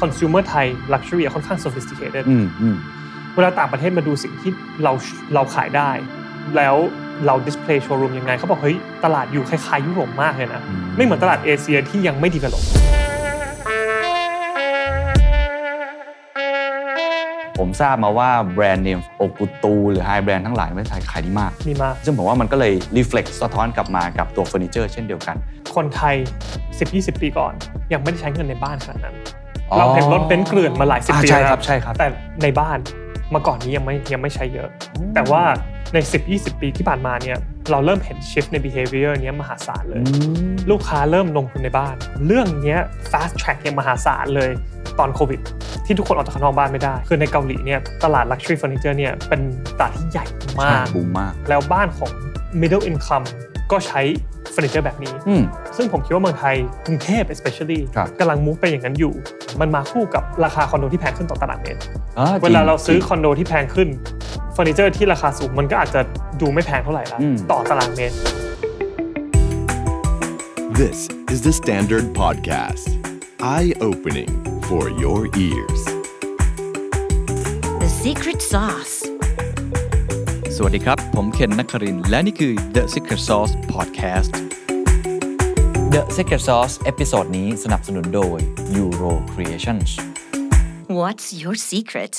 [0.00, 2.76] consumer ไทย luxury ค่อนข้าง sophisticated อืมอืม
[3.34, 4.52] เวลาต่างประเทศมาดูสิ่งที่
[4.82, 4.92] เรา
[5.34, 5.90] เราขายได้
[6.56, 6.76] แล้ว
[7.26, 10.62] เรา display showroom ยังไงเขาบอกเฮ้ยตลาดอยู่คล้ายๆยุโรปมากเลยนะ
[10.96, 12.64] ไม่เหมือนตลาดเอเชียที่ยังไม่ develop
[17.58, 25.36] ผมทราบมาว่าแบรนด์เนมโอกุตูหรือไฮแบรนด์ทั้งหลายในประเทศไทยขายดีมากมีมาก ซึ่งผมว่ามันก็เลย reflect สะท้อนกลับมากับตัวเฟอร์นิเจอร์เช่นเดียวกัน
[25.74, 26.16] คนไทย
[26.68, 27.52] 10-20 ปีก่อน
[27.92, 32.08] ยังไม่ได้ใช้เงินในบ้านขนาดนั้นอ๋อ เราเห็นรถเบนซ์เกลื่อนมาหลายสิบอ่าปีใช่แล้วครับใช่ครับแต่
[32.42, 32.78] ในบ้าน
[33.30, 34.68] เมื่อก่อนนี้ยังไม่ยังไม่ใช้เยอะ
[35.14, 35.42] แต่ว่า
[35.94, 35.98] ใน
[36.30, 37.36] 10-20 ปีที่ผ่านมาเนี่ย
[37.70, 40.02] เราเริ่มเห็น shift ใน behavior เนี้ยมหาศาลเลย
[40.70, 41.94] ลูกค้าเริ่มลงทุนในบ้าน
[42.26, 42.78] เรื่องเนี้ย
[43.10, 44.50] fast track ยังมหาศาลเลย
[44.98, 45.40] ตอนโควิด
[45.86, 49.40] ที่ทุกคนออกจากข้างนอกบ้านไม่ได้ คือในเกาหลีเนี่ยตลาด luxury furniture เนี่ยเป็น
[49.78, 50.26] ตลาดที่ใหญ่
[50.62, 52.10] มากบูมมาก แล้วบ้านของ
[52.60, 53.24] middle income
[53.72, 54.00] ก็ใช้
[54.52, 55.42] เฟอร์นิเจอร์แบบนี้อืม
[55.76, 59.12] ซึ่งผมคิดว่าเมืองไทยกรุงเทพ especially ครับกำลัง move ไปอย่างนั้นอยู่
[59.60, 61.80] มันมาคู่กับราคาคอนโดที่แพงขึ้นต่อตารางเมตร
[62.18, 63.88] อ่จงเวลาเราซื้อจงคอนโดที่แพงขึ้น
[64.52, 66.00] เฟอร์นิเจอร์ที่ราคาสูงมันก็อาจจะ
[66.40, 68.16] ดูไม่แพงเท่าไหร่ละอืมต่อตารางเมตร
[70.80, 72.86] This is the Standard Podcast.
[73.40, 74.30] Eye opening
[74.68, 75.82] for your ears.
[77.80, 78.97] The secret sauce.
[80.60, 84.30] สวัสดีครับ ผมเคนนักครินทร์และนี่คือ The Secret Sauce Podcast
[85.94, 88.38] The Secret Sauce episode นี้สนับสนุนโดย
[88.82, 89.90] Euro Creations
[90.98, 92.14] What's your secret?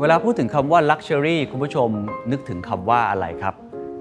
[0.00, 1.88] เวลาพูดถึงคำว่า Luxury คุณผู้ชม
[2.30, 3.54] นึกถึงคำว่าอะไรครับ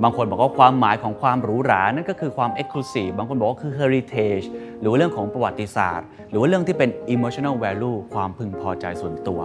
[0.03, 4.45] บางคนบอกว่าความหมายของความหรูหรา นั่นก็คือความ Exclusive บางคนบอกว่าคือ Heritage
[4.80, 9.42] หรือว่าเรื่องของประวัติศาสตร์ หรือว่าเรื่องที่เป็น Emotional Value ความพึงพอใจส่วนตัว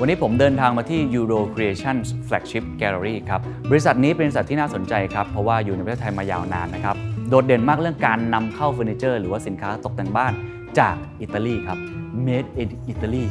[0.00, 6.96] วันนี้ผมเดินทางมาที่ Euro Creations Flagship Gallery ครับ บริษัทนี้เป็นบริษัทที่น่าสนใจครับ เพราะว่าอยู่ในประเทศไทยมายาวนานนะครับ
[7.28, 10.32] โดดเด่นมากเรื่องการนำเข้าเฟอร์นิเจอร์หรือว่าสินค้าตกแต่งบ้าน
[10.78, 11.78] จากอิตาลีครับ
[12.26, 13.24] Made in Italy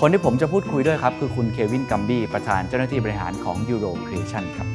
[0.00, 4.68] คนที่ผมจะพูดคุยด้วยครับคือคุณเควินกัมบี้ประธานเจ้าหน้าที่บริหารของ Euro Creation ครับ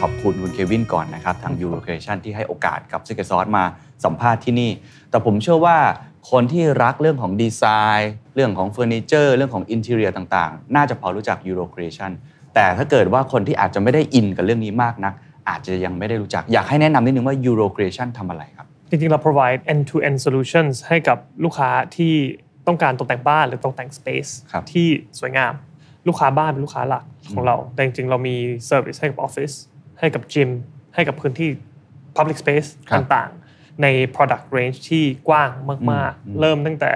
[0.00, 3.64] ขอบคุณคุณเควินก่อนนะครับ ทาง Euro Creation ที่ให้โอกาสกับ Secret Sauce มา
[4.04, 4.70] สัมภาษณ์ที่นี่
[5.10, 5.78] แต่ผมเชื่อว่า
[6.30, 7.62] คนที่รักเรื่องของดีไซ
[7.98, 12.10] น์ เรื่องของเฟอร์นิเจอร์เรื่องของอินเท i รียต่างๆ น่าจะพอรู้จัก Euro Creation
[12.54, 15.14] แต่ถ้าเกิดว่าคนที่อาจจะไม่ได้อินกับเรื่องนี้มากนัก
[15.48, 22.14] อาจจะยังไม่ได้รู้จักอยากให้แนะนำนิดนึงว่า Euro Creation ทำอะไรครับ จริงๆ เรา provide end to end solutions ให้กับลูกค้าที่
[22.66, 24.86] ต้องการตกแต่งบ้านหรือตกแต่ง space ครับที่
[25.20, 25.52] สวยงาม
[26.08, 28.36] ลูกค้าบ้านเป็นลูกค้าหลักของเรา แต่จริงๆ เรามี
[28.70, 29.52] service ให้กับออฟฟิศ
[30.00, 30.50] ให้กับ gym
[30.94, 31.50] ให้กับพื้นที่
[32.16, 33.47] public space ครับต่างๆ
[33.82, 35.50] ใน product range ที่กว้าง
[35.92, 36.92] มาก ๆ เริ่มตั้งแต่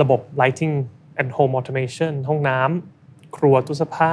[0.00, 0.74] ระบบ lighting
[1.20, 4.12] and home automation ห้องน้ำครัวตู้เสื้อผ้า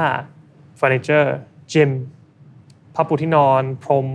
[0.79, 1.29] furniture
[1.71, 1.91] gym
[2.95, 4.05] ผ้าปูที่นอน พรม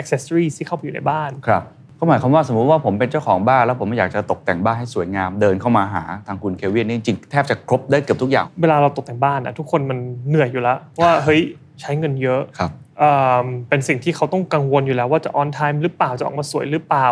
[0.00, 1.64] accessories ที่เข้าไปอยู่ในบ้านครับ
[1.98, 11.40] ก็หมายความว่าสมมติว่าผมเป็นเจ้าของบ้านแล้วผมอยากจะตกแต่งบ้านให้สวยงามเดินเข้ามาหาทางคุณเควินนี่จริงๆแทบจะครบได้เกือบทุกอย่าง เวลาเราตกแต่งบ้านอะทุกคนมันเหนื่อยอยู่แล้ว ว่าเฮ้ย
[11.80, 17.08] ใช้เงินเยอะครับ เอิ่มเป็นสิ่งที่เขาต้องกังวลอยู่แล้วว่าจะ on time หรือเปล่าจะออกมาสวยหรือเปล่า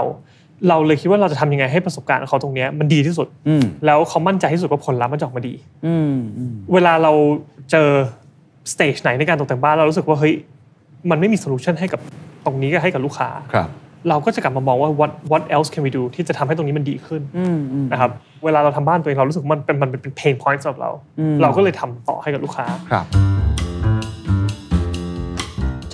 [0.69, 5.55] เราเลยคิดว่าเราจะทำยังไงให้ประสบการณ์ของเขาตรงเนี้ยมันดีที่สุดอืมแล้วเขามั่นใจที่สุดว่าผลลัพธ์มันจะออกมาดี
[5.87, 7.13] อืมอืมเวลาเรา
[7.71, 7.89] เจอ
[8.73, 10.35] สเตจไหนในการตกแต่งบ้านเรารู้สึกว่าเฮ้ย
[11.11, 12.01] มันไม่มี solution ให้กับ
[12.45, 13.69] ตรงนี้ก็ให้กับลูกค้าครับ
[14.09, 18.11] เราก็จะกลับมามองว่า what what else can we do ที่จะทำให้ตรงนี้มันดีขึ้นอืมอืมนะครับ
[18.45, 23.07] เวลาเราทำบ้านตัวเองเรารู้สึกว่ามันเป็นมันเป็น pain point สำหรับเราอืมเราก็เลยทำต่อให้กับลูกค้าครับ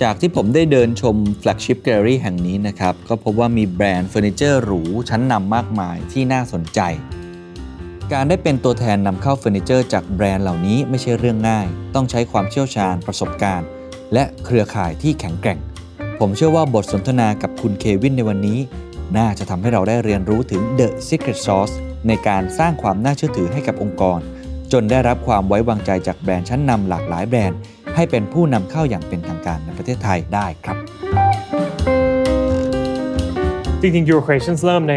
[0.03, 6.79] จากที่ผมได้เดินชม Flagship Gallery แห่งนี้นะครับ ก็พบว่ามีแบรนด์เฟอร์นิเจอร์หรูชั้นนำมากมายที่น่าสนใจ
[8.13, 13.67] การได้เป็นตัวแทนนำเข้าเฟอร์นิเจอร์จากแบรนด์เหล่านี้ไม่ใช่เรื่องง่าย ต้องใช้ความเชี่ยวชาญประสบการณ์
[14.13, 15.59] และเครือข่ายที่แข็งแกร่ง
[16.19, 18.59] ผมเชื่อว่าบทสนทนากับคุณเควินในวันนี้
[19.17, 21.75] น่าจะทำให้เราได้เรียนรู้ถึง The Secret Sauce
[22.07, 24.19] ในการสร้างความน่าเชื่อถือให้กับองค์กร
[24.71, 27.59] จนได้รับความไว้วางใจจากแบรนด์ชั้นนำหลากหลายแบรนด์
[27.95, 30.77] ให้เป็นผู้นำเข้าอย่างเป็นทางการในประเทศไทยได้ครับ
[33.81, 34.95] จริงๆ Euro Creations เริ่มใน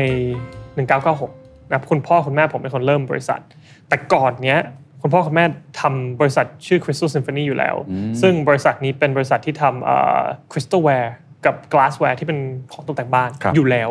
[0.85, 3.41] 1996นะครับคุณพ่อคุณแม่ผมเป็นคนเริ่มบริษัท
[3.88, 4.59] แต่ก่อนเนี้ย
[5.03, 5.44] คุณพ่อคุณแม่
[5.81, 7.76] ทำบริษัทชื่อ Crystal Symphony อยู่แล้ว
[8.23, 10.21] ซึ่งบริษัทนี้เป็นบริษัทที่ทำเอ่อ
[10.53, 11.09] crystalware
[11.47, 12.38] กับ glassware ที่เป็น
[12.73, 13.91] ของตกแต่งบ้านครับอยู่แล้ว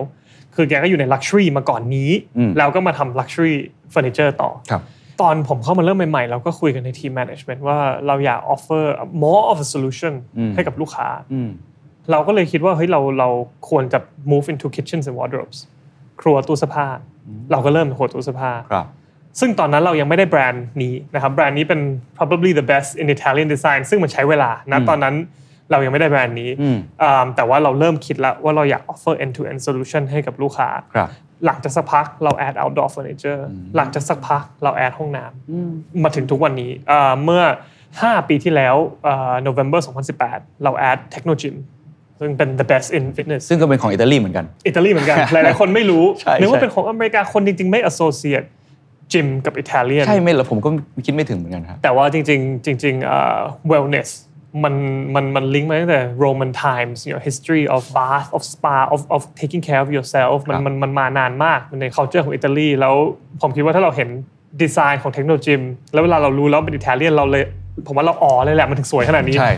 [0.55, 3.55] คือแกก็อยู่ใน luxury มาก่อนนี้อืมแล้วก็มาทำ luxury
[3.93, 4.81] furniture ต่อครับ
[5.21, 7.77] ตอนผมเข้ามาเริ่มใหม่ๆ เราก็คุยกันในทีม management ว่า
[8.07, 8.83] เราอยาก offer
[9.23, 11.49] more of a solution อืมให้กับลูกค้าอืม
[12.11, 13.29] เราก็เลยคิดว่าเฮ้ยเราเรา
[13.69, 13.99] ควรจะ
[14.31, 15.57] move into kitchens and wardrobes
[16.21, 16.87] ครัวตู้เสื้อผ้า
[17.51, 18.87] เราก็เริ่มครัวตู้เสื้อผ้าครับ
[19.39, 21.79] ซึ่งตอนนั้นเรายังไม่ได้แบรนด์นี้นะครับแบรนด์นี้เป็น
[22.17, 25.15] probably the best in Italian design ซึ่งมันใช้เวลานะตอนนั้น
[25.71, 31.09] เรายังไม่ได้แบรนด์นี้อืมอ่าแต่ว่าเราเริ่มคิดแล้วว่าเราอยาก offer end to end solution ให้กับลูกค้าครับ
[31.45, 33.41] หลังจากสักพักเรา add outdoor furniture
[33.75, 37.43] หลังจากสักพักเรา add ห้องน้ำมาถึงทุกวันนี้อ่าเมื่อ
[37.89, 38.75] 5 ปีที่แล้ว
[39.07, 39.79] อ่า November
[40.21, 41.55] 2018 เรา add Techno Gym
[42.19, 48.47] ซึ่งเป็น the best in fitness ซึ่งก็เป็นของอิตาลีเหมือนกัน อิตาลีเหมือนกัน หลายๆ คนไม่รู้ใช่นึกว่าใช่เป็นของอเมริกาคนจริง ๆ ไม่ associate
[49.13, 50.69] จิมกับอิตาเลียนใช่ไหมแล้วผมก็
[51.05, 53.39] คิดไม่ถึงเหมือนกันครับแต่ว่าจริง ๆ จริงๆเอ่อ
[53.71, 54.09] wellness
[54.63, 54.75] มัน
[55.15, 60.37] มันมันลิงก์มาตั้งแต่ Roman times you know history of bath of spa of of taking care of yourself
[60.49, 62.95] มันครับมันมันมานานมากใน culture ของอิตาลีแล้ว
[63.41, 64.09] ผมคิดว่าถ้าเราเห็น
[64.61, 65.55] ดีไซน์ของเทคโนโลยี
[65.93, 67.43] แล้วเวลาเรารู้แล้วเป็นอิตาเลียนเราเลย
[67.87, 69.51] ผมว่าเราอ๋อเลยแหละมันถึงสวยขนาดนี้ใช่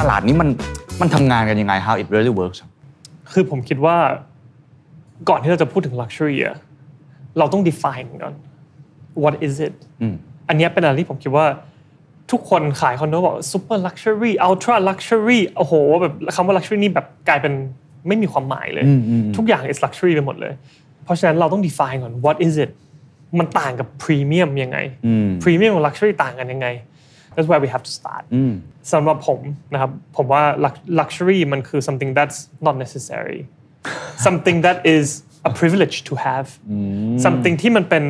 [0.00, 0.48] ตลาดนี้มัน
[1.00, 2.60] มันทำงานกันยังไง how it really works
[3.34, 3.96] คือผมคิดว่า
[5.28, 6.56] ก่อนที่เราจะพูดถึง luxury อะ
[7.38, 8.34] เราต้อง define ก่อน
[9.22, 9.74] what is it
[10.48, 11.46] อันเนี้ยเป็นอะไรที่ผมคิดว่า
[12.32, 17.52] ทุกคนขายคอนโดบอก super luxury ultra luxury โอ้โหแบบคำว่า luxury นี่แบบกลายเป็น
[18.08, 18.84] ไม่มีความหมายเลย
[19.36, 20.52] ทุกอย่าง is luxury ไปหมดเลย
[21.04, 22.70] เพราะฉะนั้นเราต้อง define ก่อน what is it
[23.38, 24.78] มันต่างกับ premium ยังไง
[25.42, 26.66] premium กับ luxury ต่างกันยังไง
[27.34, 28.24] that's where we have to start
[28.92, 29.40] สำหรับผม
[29.72, 33.38] นะครับผมว่า lux- luxury มันคือ something that's not necessary
[34.26, 35.06] something that is
[35.48, 36.46] a privilege to have
[37.24, 38.04] something ที่มันเป็น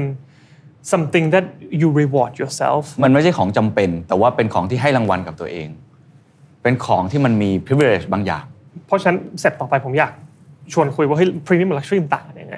[0.93, 1.47] something that
[1.81, 5.69] you reward yourself มันไม่ใช่ของจำเป็น แต่ว่าเป็นของที่ให้รางวัลกับตัวเอง
[6.63, 8.45] เป็นของที่มันมี privilege บางอย่าง
[8.87, 10.13] เพราะฉะนั้นเสร็จต่อไปผมอยาก
[10.73, 12.57] ชวนคุยว่าเฮ้ย premium กับ luxury มันต่างกันยังไง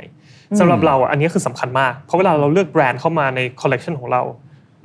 [0.61, 4.23] สำหรับเราอะอันนี้คือสำคัญมาก เพราะเวลาเราเลือกแบรนด์เข้ามาใน collection ของเรา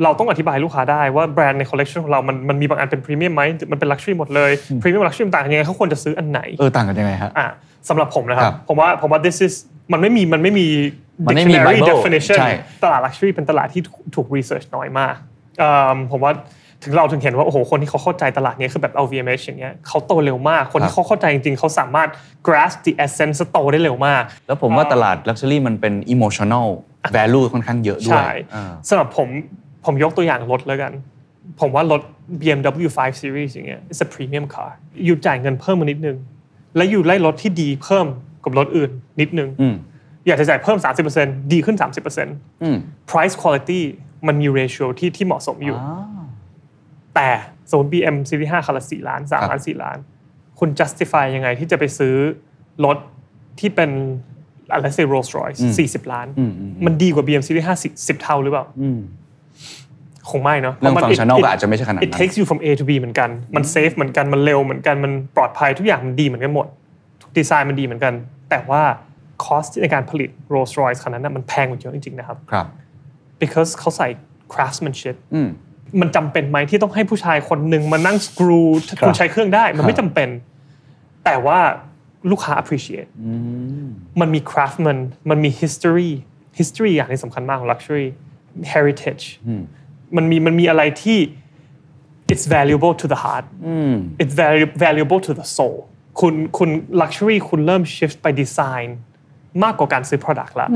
[0.03, 4.51] เราต้องอธิบายให้ลูกค้าได้ว่าแบรนด์ใน collection ของเรามันมันมีบางอันเป็น premium ไหมมันเป็น luxury หมดเลย
[4.81, 7.47] premium กับ luxury มันต่างกันยังไงเขาควรจะซื้ออันไหนเออต่างกันยังไงฮะอะ
[7.89, 9.53] สำหรับผมนะครัครับบผมว่าผมว่า this is
[9.91, 10.67] มันไม่มีมันไม่มี
[11.27, 12.51] มันไม่มี dictionary Bible definition ใช่
[12.83, 15.15] ตลาด luxury เป็นตลาดที่ถูกถูก research น้อยมาก
[15.59, 16.33] เอิ่มผมว่า
[16.83, 22.09] ถึงเราถึงเห็นว่าโอ้โหคนที่เขาเข้าใจตลาดเนี้ยคือแบบ LVMH อย่างเงี้ยเขาโตเร็วมาก คนที่เขาเข้าใจจริงๆเขาสามารถ
[22.47, 26.67] grasp the essence และโตได้เร็วมาก แล้วผมว่าตลาด luxury มันเป็น emotional
[27.15, 29.29] value ค่อนข้างเยอะด้วยใช่อ่าสำหรับผม
[29.85, 30.91] ผมยกตัวอย่างรถแล้วกัน
[31.59, 32.01] ผมว่ารถ
[32.41, 34.71] BMW 5 Series อย่างเงี้ย it's a premium car
[35.05, 36.17] อยู่จ่ายเงินเพิ่มมานิดนึง
[36.75, 38.07] และอยู่ไล่รถที่ดีเพิ่ม
[38.43, 38.91] กับรถอื่น
[39.21, 39.49] นิดนึง
[40.27, 40.77] อยากจะจ่ายเพิ่ม
[41.15, 41.77] 30%ดีขึ้น
[42.43, 43.81] 30% price quality
[44.27, 45.77] มันมี ratio ที่ที่เหมาะสมอยู่
[47.15, 47.29] แต่
[47.69, 49.97] สมมติ BM Series 5คันละ4ล้าน3ล้าน4ล้าน
[50.59, 52.15] คุณ justify ยังไงที่จะไปซื้อ
[52.85, 52.97] รถ
[53.59, 53.91] ที่เป็น
[54.71, 56.27] อะไรเซ Rolls Royce 40 ล้าน
[56.85, 58.65] มันดีกว่า BM Series 5 10 เท่าหรือเปล่า
[60.29, 66.67] คงไม่เนาะเรื่องพาะมัน functional it- ก็อาจจะไม่ใช่ขนาดนั้น it takes you from A to B เหมือนกัน มันเซฟเหมือนกัน มันเร็วเหมือนกัน มันปลอดภัยทุกอย่างมันดีเหมือนกันหมด
[67.21, 68.13] ทุกดีไซน์มันดีเหมือนกัน
[68.49, 68.81] แต่ว่า
[69.43, 72.65] คอสในการผลิต Rolls Royce คันนั้นนะมันแพงกว่าเยอะจริงๆนะครับ ครับ
[73.41, 74.07] because เขาใส่
[74.53, 75.15] craftsmanship
[76.01, 78.61] มันจำเป็นไหมที่ต้องให้ผู้ชายคนหนึ่งมานั่งสกรู
[79.05, 80.29] คุณใช้เครื่องได้มันไม่จำเป็น
[81.25, 81.59] แต่ว่า
[82.31, 83.09] ลูกค้า appreciate
[84.21, 86.11] มันมี craftman มันมี history
[86.59, 88.07] history อย่างที่สำคัญมากของ luxury
[88.73, 89.25] heritage
[90.15, 91.19] มันมีมันมีอะไรที่
[92.33, 93.45] it's valuable to the heart
[94.21, 95.77] it's valu- valuable to the soul
[96.19, 96.69] คุณคุณ
[97.01, 98.89] luxury คุณเริ่ม shift ไป design
[99.63, 100.67] มากกว่าการซื้อ product ละ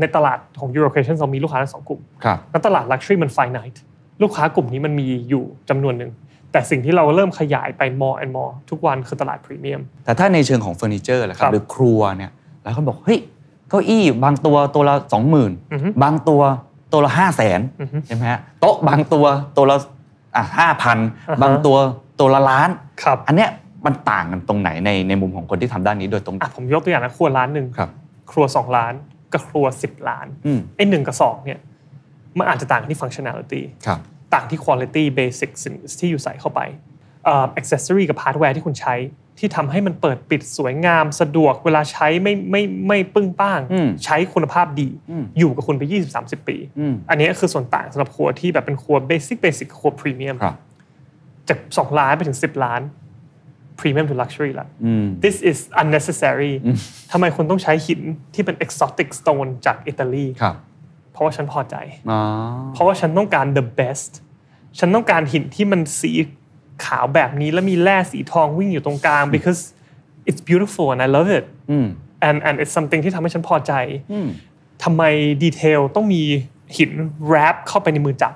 [0.00, 3.78] ในตลาดของ Eurocation เรามีลูกค้าทั้งสองกลุ่มครับแล้วตลาด Luxury มัน finite
[4.22, 6.10] ลูกค้ากลุ่มนี้มันมีอยู่จำนวนหนึ่ง
[6.52, 12.30] แต่สิ่งที่เราเริ่มขยายไป more and more ทุกวันคือตลาดพรีเมียม แต่ถ้าในเชิงของเฟอร์นิเจอร์ล่ะคครัรับบหรือครัวเนี่ย
[12.62, 13.20] หลายคนบอก เฮ้ย
[13.68, 15.52] เก้าอี้บางตัวตัวละสองหมื่น
[16.02, 16.40] บางตัว
[16.92, 17.60] ตัวละห้าแสน
[18.06, 19.76] ใช่ไหมฮะโต๊ะบางตัวตัวละ
[20.36, 21.76] อะห้าพันอ่าฮะบางตัว
[22.20, 22.68] ตัวละล้าน
[23.02, 23.50] ครับอันเนี้ย
[23.86, 27.90] มันต่างกันตรงไหนในในมุมของคนที่ทำด้านนี้โดยตรงอะผมยกตัวอย่างนะครัวล้านหนึ่งครับ
[28.30, 28.94] ครัว2ล้าน
[29.32, 31.58] กับครัว10ล้านอืมไอ้หนึ่งกับสองเนี่ย
[32.38, 33.98] มันอาจจะต่างกันที่ functionality ครับ
[34.34, 36.60] ต่างที่ quality basic สิ่งที่อยู่ใส่เข้าไป
[37.24, 38.94] เอ่อ accessory กับ hardware ที่คุณใช้
[39.40, 44.88] ที่ทำให้มันเปิดปิดสวยงามสะดวกเวลาใช้ไม่ไม่ไม่ปึ้งป้างอืมใช้คุณภาพดี
[45.38, 45.82] อยู่กับคุณไป
[46.16, 46.56] 20-30 ปี
[47.10, 50.56] อันนี้คือส่วนต่างสำหรับครัวที่แบบเป็นครัว basic basic ครัว premium ครับ
[51.48, 52.80] จาก 2 ล้านไปถึง 10 ล้าน
[53.78, 54.68] premium to luxury ละ
[55.24, 56.52] this is unnecessary
[57.12, 58.00] ทำไมคุณต้องใช้หิน
[58.34, 60.54] ที่เป็น exotic stone จากอิตาลีครับ
[61.12, 61.76] เพราะว่าฉันพอใจ
[62.10, 62.20] อ๋อ
[62.74, 64.12] เพราะว่าฉันต้องการ the best
[64.78, 66.12] ฉันต้องการหินที่มันสี
[66.86, 69.60] ขาวแบบนี้แล้วมีแร่สีทองวิ่งอยู่ตรงกลาง because
[70.28, 71.44] it's beautiful and I love it
[72.26, 73.72] and and it's something ที่ทำให้ฉันพอใจ
[74.84, 75.02] ทำไม
[75.42, 76.22] ดีเทลต้องมี
[76.76, 76.90] หิน
[77.28, 78.34] wrap เข้าไปในมือจับ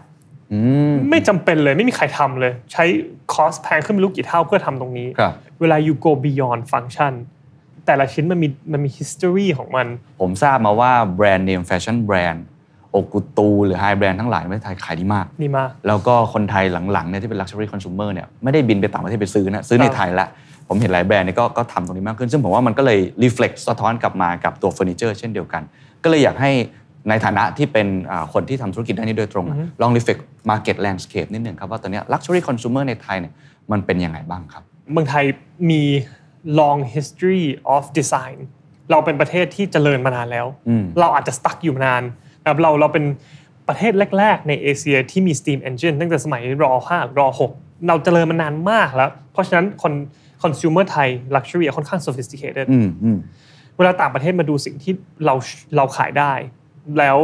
[1.11, 2.85] ไม่จำเป็นเลยไม่มีใครทำเลย ใช้
[3.33, 7.13] cost แพงขึ้นไม่รู้กี่เท่าเพื่อทำตรงนี้ครับเวลา you go beyond function
[7.87, 9.87] แต่ละชิ้นมันมีมันมี history ของมัน
[10.21, 12.45] ผมทราบมาว่าแบรนด์เนมแฟชั่นแบรนด์
[12.95, 20.29] โอต์กูตูร์หรือไฮแบรนด์ทั้งหลายในประเทศไทยขายดีมาก ดีมาก แล้วก็คนไทยหลังๆเนี่ยที่เป็น luxury consumer เนี่ยไม่ได้บินไปต่างประเทศไปซื้อนะซื้อในครับไทยละ
[20.69, 25.63] ผมเห็นหลายแบรนด์เนี่ยก็ก็ทำตรงนี้มากขึ้น ซึ่งผมว่ามันก็เลย reflect สะท้อนกลับมากับตัวเฟอร์นิเจอร์เช่นเดียวกัน
[26.03, 26.51] ก็เลยอยากให้
[27.09, 33.33] ในฐานะที่เป็นอ่าคนที่ทำธุรกิจด้านนี้โดยตรงอะลอง reflect market landscape นิดหนึ่งครับว่าตอนเนี้ย luxury consumer ในไทยเนี่ย
[33.73, 35.25] มันเป็นยังไงบ้างครับ เมืองไทย
[35.71, 35.83] มี
[36.61, 38.39] long history of design
[38.91, 42.15] เราเป็นประเทศที่เจริญมานานแล้วอืมเราอาจจะ stuck อยู่มานานนะ
[42.47, 43.05] ครับเราเราเป็น
[43.69, 47.21] ประเทศแรก ๆ ในเอเชียที่มี steam engine ตั้งแต่สมัยร5ร
[47.51, 49.93] 6เราเจริญมานานมากแล้ว เพราะฉะนั้นคน
[50.43, 53.19] consumer ไทย luxury ค่อนข้าง sophisticated อืมอืม
[53.77, 54.93] เวลาต่างประเทศมาดูสิ่งที่
[55.25, 55.35] เรา
[55.77, 56.33] เราขายได้
[56.99, 57.19] แล้ว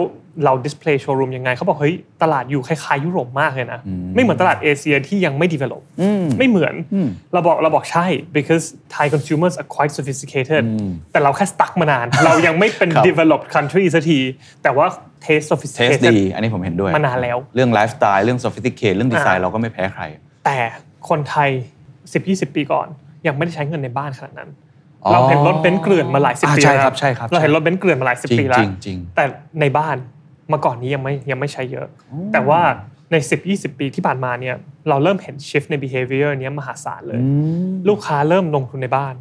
[0.45, 3.81] เรา display showroom ยังไงเขาบอกเฮ้ยตลาดอยู่คล้ายๆยุโรปมากเลยนะ
[4.15, 5.83] ไม่เหมือนตลาดเอเชียที่ยังไม่ develop
[6.39, 6.75] ไม่เหมือน
[7.33, 8.07] เราบอกเราบอกใช่
[8.37, 10.63] because Thai consumers are quite sophisticated
[11.13, 14.19] แต่เราแค่ stuck มานาน เรายังไม่เป็นครับ developed country สักที
[14.63, 14.87] แต่ว่า
[15.25, 20.03] taste เทส sophisticated ดีอันนี้ผมเห็นด้วยมานานแล้ว เรื่องไลฟ์สไตล์เรื่อง sophisticated เรื่องดีไซน์อ่าเราก็ไม่แพ้ใคร
[20.45, 20.59] แต่
[21.09, 21.51] คนไทย
[22.03, 22.89] 10-20 ปีก่อน
[23.27, 24.51] ยังไม่ได้ใช้เงินในบ้านขนาดนั้น
[25.05, 29.25] อ๋อเราเห็นรถเบนซ์เกลื่อนมาหลายสิบอ่าปีใช่แล้วครับใช่ครับเราเห็นรถเบนซ์เกลื่อนมาหลายสิบจริงปีแล้วจริงจริงแต่
[29.61, 29.97] ในบ้าน
[30.51, 31.87] เมื่อก่อนนี้ยังไม่ยังไม่ใช้เยอะ
[32.33, 32.61] แต่ว่า
[33.13, 33.17] ใน
[33.49, 34.57] 10-20 ปีที่ผ่านมาเนี่ย
[34.89, 37.21] เราเริ่มเห็น shift ใน behavior เนี้ยมหาศาลเลย
[37.89, 39.15] ลูกค้าเริ่มลงทุนในบ้าน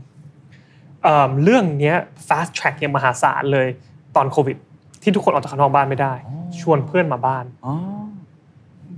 [1.03, 1.95] เอิ่มเรื่องเนี้ย
[2.27, 3.67] fast track เนี่ยมหาศาลเลย
[4.15, 4.57] ตอนโควิด
[5.01, 6.13] ที่ทุกคนออกจากข้างนอกบ้านไม่ได้
[6.62, 7.74] ชวนเพื่อนมาบ้านอ๋อ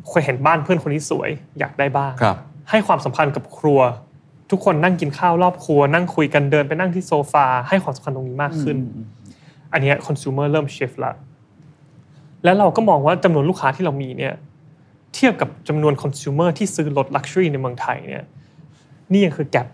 [0.09, 2.38] เคยเห็นบ้านเพื่อนคนนี้สวยอยากได้บ้างครับ
[2.69, 3.79] ให้ความสำคัญกับครัว
[4.51, 8.77] ทุกคนนั่งกินข้าวรอบครัว นั่งคุยกันเดินไปนั่งที่โซฟาให้ความสำคัญตรงนี้มากขึ้น
[9.73, 11.13] อันเนี้ย consumer เริ่ม shift ละ
[12.43, 14.33] แล้วเราก็มองว่าจำนวนลูกค้าที่เรามีเนี่ย
[15.15, 18.25] เทียบกับจำนวน consumer ที่ซื้อรถ luxury ในเมืองไทยเนี่ย
[19.12, 19.67] นี่ยังคือ gap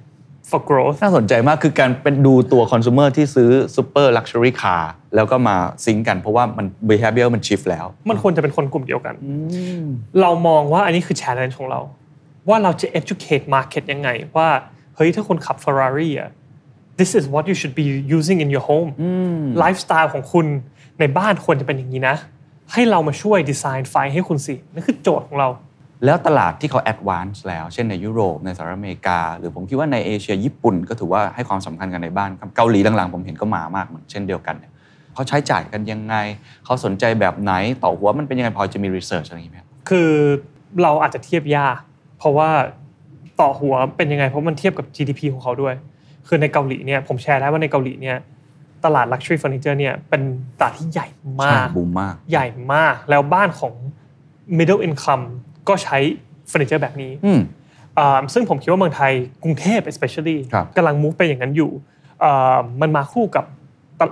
[0.49, 4.83] for growth น่าสนใจมากคือการเป็นดูตัวคอน sumer ที่ซื้อ super luxury car
[5.15, 5.55] แล้วก็มา
[5.85, 9.15] ซิงก์กัน เพราะว่ามัน behavior มัน shift แล้ว มันควรจะเป็นคนกลุ่มเดียวกัน
[10.21, 11.81] เรามองว่าอันนี้คือ challenge ของเรา
[12.49, 14.47] ว่าเราจะ educate market ยังไง ว่า
[14.95, 16.29] เฮ้ยถ้าคุณขับ Ferrari อะ
[16.99, 17.85] this is what you should be
[18.17, 18.89] using in your home
[19.59, 20.45] ไลฟ์สไตล์ของคุณ
[20.99, 22.15] ในบ้านควรจะเป็นอย่างนี้นะ
[22.73, 25.49] ให้เรามาช่วยดีไซน์ไฟให้คุณสินั่นคือโจทย์ของเรา
[26.05, 34.71] แล้วตลาดที่เขา advance แล้ว เช่นในยุโรปในสหรัฐอเมริกา หรือผมคิดว่าในเอเชียญี่ปุ่นก็ถือว่าให้ความสำคัญกันในบ้านครับเกาหลีหลังๆผมเห็นก็มามากเหมือนเช่นเดียวกันเนี่ย
[35.13, 36.15] เขาใช้จ่ายกันยังไง
[36.65, 40.11] เขาสนใจแบบไหนต่อหัวมันเป็นยังไงพอจะมี research อะไรอย่างนี้ไหมครับคือ
[40.83, 41.77] เราอาจจะเทียบยาก
[42.17, 42.49] เพราะว่า
[43.41, 45.75] ต่อหัวเป็นยังไงเพราะมันเทียบกับ GDP ของเขาด้วย
[46.27, 48.17] คือในเกาหลีเนี่ยผมแชร์ได้ว่าในเกาหลีเนี่ย
[48.87, 50.21] ตลาด luxury furniture เนี่ยเป็น
[50.59, 51.07] ตลาดที่ใหญ่
[51.41, 53.73] มากบูมมาก ใหญ่มาก แล้วบ้านของ
[54.57, 55.23] middle income
[55.67, 55.97] ก็ใช้
[56.47, 57.39] เฟอร์นิเจอร์แบบนี้อืม
[57.97, 59.11] อ่าซึ่งผมคิดว่าเมืองไทย
[59.43, 61.71] กรุงเทพ especially ครับกำลังมูฟไปอย่างนั้นอยู่
[62.23, 63.45] อ่ามันมาคู่กับ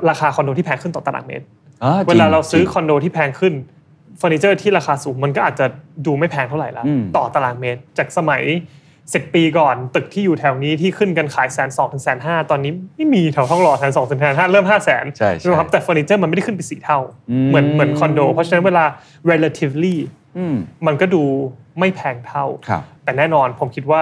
[0.09, 1.45] ราคาคอนโดที่แพงขึ้นต่อตารางเมตร
[1.83, 3.53] อ่จงเวลาเราซื้อจงคอนโดที่แพงขึ้น
[4.17, 5.65] เฟอร์นิเจอร์ที่ราคาสูงมันก็อาจจะ
[6.05, 8.43] ดูไม่แพงเท่าไหร่ละอืมต่อตารางเมตร จากสมัย
[9.13, 16.99] 10 ปีก่อนตึกที่อยู่แถวนี้ที่ขึ้นกันขายแสนสองถึงแสนห้าตอนนี้ไม่มีแถวทองหล่อแสนสองถึงแสนห้าเริ่มห้าแสนใช่ใช่ไหมครับแต่เฟอร์นิเจอร์มันไม่ได้ขึ้นไปสี่เท่า
[17.31, 18.85] อืมเหมือนเหมือนคอนโด เพราะฉะนั้นเวลา
[19.31, 19.95] relatively
[20.37, 20.55] อืม
[20.87, 21.23] มันก็ดู
[21.79, 24.01] ไม่แพงเท่าครับแต่แน่นอนผมคิดว่า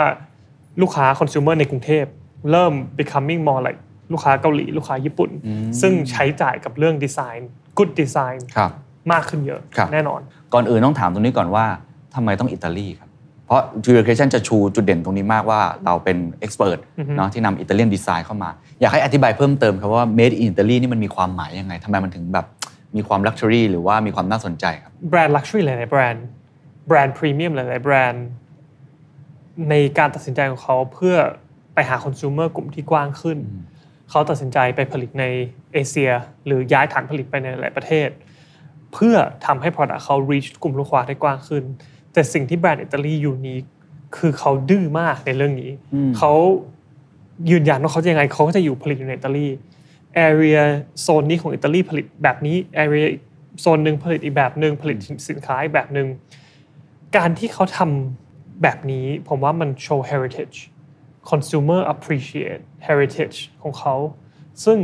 [0.81, 2.05] ลูกค้า consumer ในกรุงเทพ
[2.51, 3.79] เริ่ม becoming more like
[4.11, 5.29] ลูกค้าเกาหลีลูกค้าญี่ปุ่น
[5.81, 8.71] ซึ่งใช้จ่ายกับเรื่องดีไซน์ good design ครับ
[9.11, 10.21] มากขึ้นเยอะครับแน่นอน
[10.53, 11.65] ก่อนอื่นต้องถามตรงนี้ก่อนว่า
[12.15, 13.12] ทำไมต้องอิตาลีครับเพ
[13.53, 16.79] ราะ t u r i c a t i o n จะชูจุดเด่นตรงนี้มากว่าเราเป็น expert
[17.17, 18.49] เนาะที่นำ Italian design เข้ามา
[18.81, 22.45] อยากให้อธิบายเพิ่มเติมครับว่า made in Italy นี่มันมีความหมายยังไงทำไมมันถึงแบบ
[22.95, 26.25] มีความลักชัวรี่หรือว่ามีความน่าสนใจครับแบรนด์ luxury หลายๆแบรนด์
[26.87, 28.25] แบรนด์พรีเมียมหลายๆแบรนด์
[29.69, 31.15] ในการตัดสินใจของเขาเพื่อ
[31.73, 33.37] ไปหา consumer กลุ่มที่กว้างขึ้น
[34.09, 35.25] เขาตัดสินใจไปผลิตใน
[35.73, 36.11] เอเชีย
[36.45, 38.09] หรือย้ายฐานผลิตไปในหลายประเทศ
[38.93, 41.63] เพื่อทำให้ product เขา reach กลุ่มลูกค้าได้กว้างขึ้น
[42.13, 43.63] แต่สิ่งที่แบรนด์อิตาลียูนิค
[44.17, 45.71] คือเขาดื้อมากในเรื่องนี้
[46.17, 46.31] เขา
[47.49, 49.47] ยืนยันว่าเขาจะยังไงเขาก็จะอยู่ผลิตอยู่ในอิตาลี
[50.27, 50.61] area
[51.01, 53.21] โซนนี้ของอิตาลีผลิตแบบนี้ area อีก
[53.61, 54.97] โซนหนึ่งผลิตอีกแบบหนึ่งผลิต
[55.29, 56.07] สินค้าอีกแบบหนึ่ง
[57.17, 60.57] การที่เขาทำแบบนี้ผมว่ามันโชว์ heritage
[61.29, 63.95] consumer appreciate heritage ของเขา
[64.65, 64.77] ซึ่ง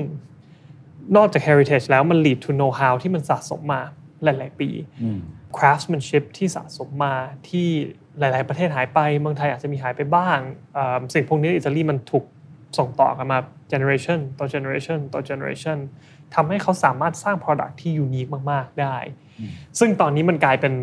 [1.16, 3.82] นอกจาก heritage แล้วมัน lead to know how ที่มันสะสมมา
[4.24, 4.70] หลาย ๆ ปี
[5.58, 7.16] craftsmanship ที่สะสมมา
[7.50, 7.68] ที่
[8.20, 10.38] หลาย ๆ ประเทศหายไปเมืองไทยอาจจะมีหายไปบ้าง
[10.78, 12.26] อ่าสิ่งพวกนี้อิตาลีมันถูก
[12.78, 13.40] ส่งต่อกันมา
[13.72, 15.78] generation ต่อ generation ต่อ generation
[16.36, 18.98] ทำให้เขาสามารถสร้าง product ที่ unique มาก ๆ ได้
[19.80, 20.74] ซึ่งตอนนี้มันกลายเป็น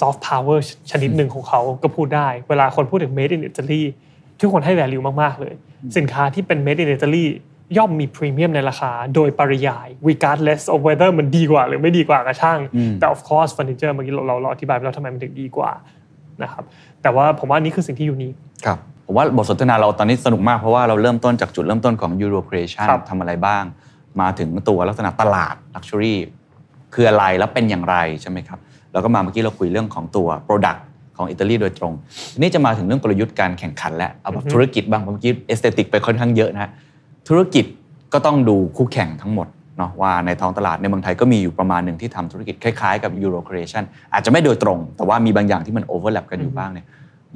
[0.00, 0.58] soft power
[0.90, 3.82] ชนิดหนึ่งของเขาก็พูดได้ เวลาคนพูดถึง made in Italy
[4.40, 5.54] ทุกคนให้ value มาก ๆ เลย
[5.96, 7.24] สินค้าที่เป็น made in Italy
[7.76, 12.58] ย่อมมีพรีเมียมในราคา โดยปริยาย regardless of whether มันดีกว่า หรือไม่ดีกว่าก็ช่าง
[12.98, 15.70] แต่ of course furniture เมื่อกี้เราเราเราอธิบายไปแล้วทำไมมันถึงดีกว่า
[16.42, 16.64] นะครับ
[17.02, 18.32] แต่ว่าผมว่านี่คือสิ่งที่ยูนิค
[18.66, 23.64] ครับผมว่าบทสนทนาเราตอนนี้สนุกมากเพราะว่าเราเริ่มต้นจากจุดเริ่มต้นของ Euro Creation ครับทำอะไรบ้าง
[24.20, 26.14] มาถึงตัวลักษณะตลาด Luxury
[26.94, 28.58] คืออะไรแล้วเป็นอย่างไรใช่ไหมครับ
[28.92, 30.80] แล้วก็มาเมื่อกี้เราคุยเรื่องของตัว Product
[31.16, 31.92] ของอิตาลีโดยตรง
[32.32, 36.70] ทีนี่จะมาถึงเรื่องกลยุทธ์การแข่งขันและเอาแบบธุรกิจบ้างเมื่อกี้เอสเตติกไปค่อนข้างเยอะนะฮะ
[37.28, 37.64] ธุรกิจ
[38.12, 39.48] ก็ต้องดูคู่แข่งทั้งหมด
[39.78, 46.86] เนาะว่าในท้องตลาดในเมืองไทยก็มีอยู่ประมาณหนึ่งที่ทำธุรกิจคล้ายๆกับ Euro Creation อาจจะไม่โดยตรง แต่ว่ามีบางอย่างที่มัน overlap กันอยู่บ้างเนี่ย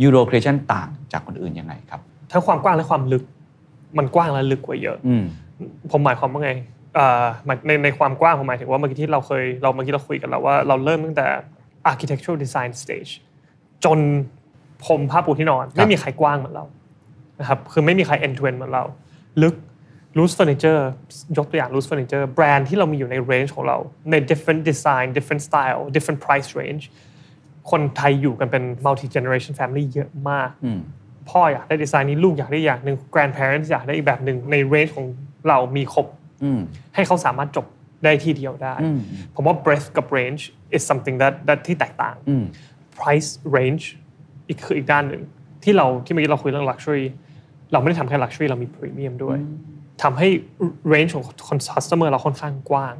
[0.06, 2.00] Euro Creation ต่างจากคนอื่นยังไงครับ
[2.32, 3.22] ทั้งความกว้างและความลึก
[3.98, 5.24] มันกว้างและลึกกว่าเยอะอืม
[5.90, 6.52] ผมหมายความว่าไง
[6.94, 11.26] เอ่อหมายในในความกว้างผมหมายถึงว่าเมื่อกี้ที่เราเคยเราเมื่อกี้เราคุยกันแล้วว่าเราเริ่มตั้งแต่
[11.90, 13.12] architectural design stage
[13.84, 13.98] จน
[14.84, 16.64] พรมผ้าปูที่นอน ไม่มีใครกว้างเหมือนเรา
[17.40, 18.84] นะครับคือไม่มีใคร end to end เหมือนเรา
[19.42, 19.54] ลึก
[20.16, 20.82] loose furniture
[21.38, 23.78] ยกตัวอย่าง loose furniture แบรนด์ที่เรามีอยู่ใน range ของเรา
[24.10, 26.84] ใน different design different style different price range
[27.70, 30.50] คนไทยอยู่กันเป็น multi generation family เยอะมาก
[31.30, 35.06] พ่ออยากได้ดีไซน์นี้ลูกอยากได้อย่างหนึ่ง grandparents อยากได้อีกแบบหนึ่งใน range ของ
[35.48, 36.06] เรามีครบ
[36.94, 37.66] ให้เขาสามารถจบ
[38.04, 38.74] ได้ที่เดียวได้
[39.34, 40.42] ผมว่า breadth กับ range
[40.76, 42.16] is something that that ที่แตกต่าง
[43.00, 43.84] price range
[44.48, 45.22] อีกคืออีกด้านหนึ่ง
[45.64, 47.04] ที่เราที่เมื่อกี้เราคุยเรื่อง luxury
[47.72, 49.38] เราไม่ได้ทำแค่ luxury เรามี premium ด้วย
[50.02, 50.28] ทำให้
[50.92, 51.24] range ของ
[51.74, 52.94] customer เราค่อนข้างกว้าง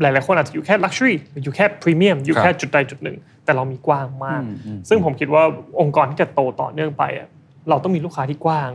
[0.00, 4.42] หลายๆคนอาจจะอยู่แค่ luxury หรืออยู่แค่ premium อยู่แค่จุดใดจุดหนึ่ง แต่เรามีกว้างมาก
[4.88, 5.42] ซึ่งผมคิดว่า
[5.80, 7.28] องค์กรที่จะโตต่อเนื่องไปอะ
[7.68, 8.70] เราต้องมีลูกค้าที่กว้าง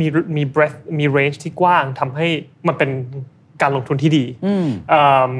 [0.00, 2.26] มีมี breadth มี range ที่กว้างทำให้
[2.66, 2.90] มันเป็น
[3.62, 4.24] การลงทุนที่ดี
[4.90, 5.32] เอิ่ม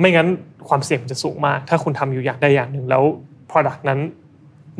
[0.00, 0.28] ไม่งั้น
[0.68, 3.02] ความเสี่ยงมันจะสูงมาก ถ้าคุณทำอยู่อย่างใดอย่างหนึ่งแล้ว
[3.50, 4.00] product นั้น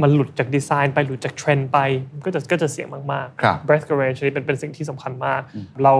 [0.02, 1.78] มันหลุดจากดีไซน์ไปหลุดจากเทรนด์ไป
[2.12, 5.40] มันก็จะก็จะเสี่ยงมากครับๆ breadth กับ range นี่เป็นเป็นสิ่งที่สำคัญมาก
[5.84, 5.94] เรา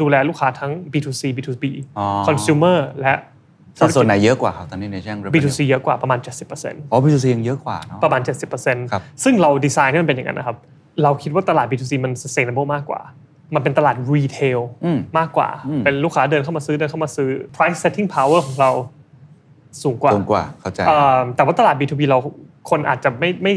[0.00, 1.64] ดูแลลูกค้าทั้ง B2C B2B
[1.98, 3.14] อ๋อ consumer และ
[3.78, 6.18] สัดส่วนไหนเยอะกว่าครับตอนนี้ในแจ้ง revenue B2C เยอะกว่าประมาณ
[6.54, 10.56] 70%อ๋อ B2C ยังเยอะกว่าเนาะประมาณครับ70%ซึ่งเราดีไซน์ให้มันเป็นอย่างนั้นนะครับ
[11.02, 13.00] เราคิดว่าตลาด B2C มัน sustainable มากกว่า
[13.54, 15.48] มันเป็นตลาด retail อืมมากกว่า
[15.84, 18.70] เป็นลูกค้าเดินเข้ามาซื้อเดินเข้ามาซื้อ price setting power ของเรา
[19.82, 22.18] สูงกว่าสูงกว่าเข้าใจเอ่อแต่ว่าตลาด B2B เรา
[22.70, 23.54] คนอาจจะไม่ไม่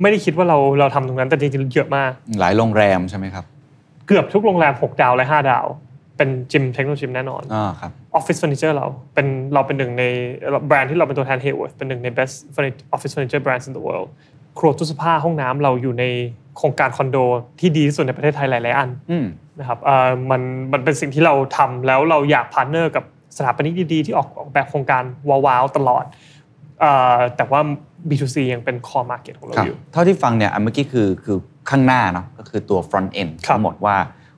[0.00, 3.44] ไม่ได้คิดว่าเราเราทำตรงนั้นแต่จริงๆเยอะมาก หลายโรงแรมใช่ไหมครับ
[4.06, 5.66] เกือบทุกโรงแรม 6 ดาวและ 5 ดาว
[6.16, 10.04] เป็น gym Technogym แน่นอนอ่าครับ office furniture เราเป็นเราเป็นหนึ่งใน
[10.66, 14.08] แบรนด์ที่เราเป็นตัวแทน Haworth เป็นหนึ่งใน best furni- office furniture brands in the world
[14.58, 16.04] ครัวตู้เสื้อผ้าห้องน้ำเราอยู่ใน
[16.56, 17.16] โครงการคอนโด
[17.60, 19.24] ที่ดีที่สุดในประเทศไทยหลายๆอันอืม
[19.58, 23.04] นะครับเอ่อมันมันเป็นสิ่งที่เราทำแล้วเราอยาก partner กับ
[23.36, 26.04] สถาปนิกดีๆที่ออกออกแบบโครงการว้าวๆตลอด
[26.80, 27.60] เอ่อแต่ว่า
[28.08, 31.36] B2C ยังเป็น core market ของเราครับอยู่ เท่าที่ฟังเนี่ยอันเมื่อกี้คือคือ
[31.70, 33.96] ข้างหน้าเนาะก็คือตัว front end ครับทั้งหมดว่า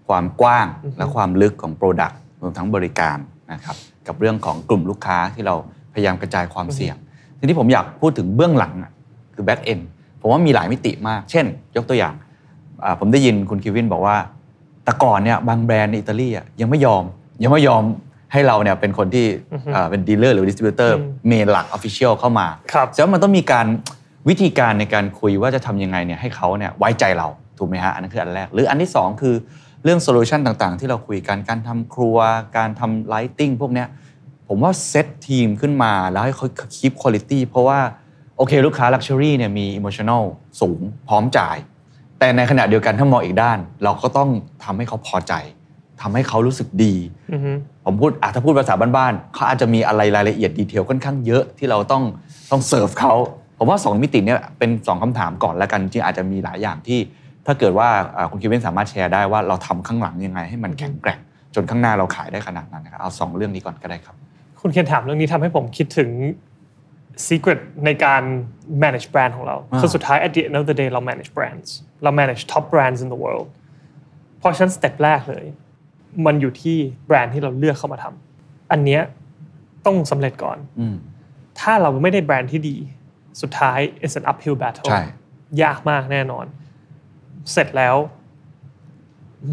[0.09, 0.67] ความกว้าง
[0.99, 3.19] และความลึกของ product รวมทั้งบริการ
[3.53, 5.55] นะครับกับเรื่องของกลุ่มลูกค้าที่เรา
[5.95, 6.97] พยายามกระจายความเสี่ยง
[7.39, 8.93] ทีนี้ผมอยากพูดถึงเบื้องหลังอะ
[9.35, 9.83] คือ back end
[10.21, 11.47] ผมว่ามีหลายมิติมาก เช่น
[11.77, 12.15] ยกตัวอย่าง
[12.85, 14.17] อ่าผมได้ยินคุณคิวินบอกว่า
[14.85, 17.05] แต่ก่อนเนี่ยบางแบรนด์ในอิตาลีอะยังไม่ยอม
[17.43, 17.83] ยังไม่ยอม
[18.33, 19.27] ให้เราเนี่ยเป็นคนที่
[19.75, 23.67] อ่าเป็น dealer หรือ distributor main หลัก official เข้ามาครับแสดงว่ามันต้องมีการ
[24.29, 29.35] วิธีการในการคุยว่าจะทำยังไงเนี่ยให้เขาเนี่ยไว้ใจเราถูกไหมฮะอันนั้นคืออันแรก หรืออันที่สองคือ
[29.85, 32.19] เรื่อง solution ต่างๆ ที่เราคุยกันการทำครัว
[32.57, 33.89] การทำ lighting พวกเนี้ย
[34.49, 37.81] ผมว่า set team ขึ้นมาแล้วให้เขา keep คุณภาพเพราะว่า
[38.37, 40.23] โอเคลูกค้าลักชัวรี่เนี่ยมี emotional
[40.61, 41.57] สูงพร้อมจ่าย
[42.19, 44.31] แต่ในขณะเดียวกันถ้ามองอีกด้าน เราก็ต้อง
[44.65, 45.33] ทำให้เขาพอใจ
[46.03, 46.95] ทำให้เขารู้สึกดี
[47.33, 47.53] อือฮึ
[47.85, 52.03] ผมพูดอะถ้าพูดภาษาบ้านๆเขาอาจจะมีอะไรรายละเอียดดีเทลค่อนข้างเยอะที่เราต้อง
[52.51, 53.15] ต้องเสิร์ฟเขา
[53.59, 56.99] ผมว่า 2 มิติเนี่ยเป็น 2คำถามก่อนแล้วกันจริงๆอาจจะมีหลายอย่างที่
[57.47, 61.19] ถ้าเกิดว่าอ่าคุณคิวเวนสามารถแชร์ได้ว่าเราทำข้างหลังยังไง ให้มันแข็งแกร่ง
[61.55, 64.15] จนข้างหน้าเราขายได้ขนาดนั้นนะครับเอาสองเรื่องนี้ก่อนก็ได้ครับ
[64.61, 66.11] คุณเคนถามเรื่องนี้ทำให้ผมคิดถึง
[67.29, 68.23] secret ในการ
[68.83, 71.69] manage brand ของเราอ่าคือสุดท้าย at the end of the day เรา manage brands
[72.03, 73.49] เรา manage top brands in the world
[74.39, 75.45] เพราะฉะนั้นสเต็ปแรกเลย
[76.27, 79.03] มันอยู่ที่แบรนด์ที่เราเลือกเข้ามาทำอันเนี้ย
[79.87, 80.97] ต้องสำเร็จก่อนอืม
[81.61, 82.77] ถ้าเราไม่ได้แบรนด์ที่ดี
[83.41, 85.03] สุดท้าย it's an uphill battle ใช่
[85.63, 86.47] ยากมากแน่นอน
[87.53, 87.97] เสร็จแล้ว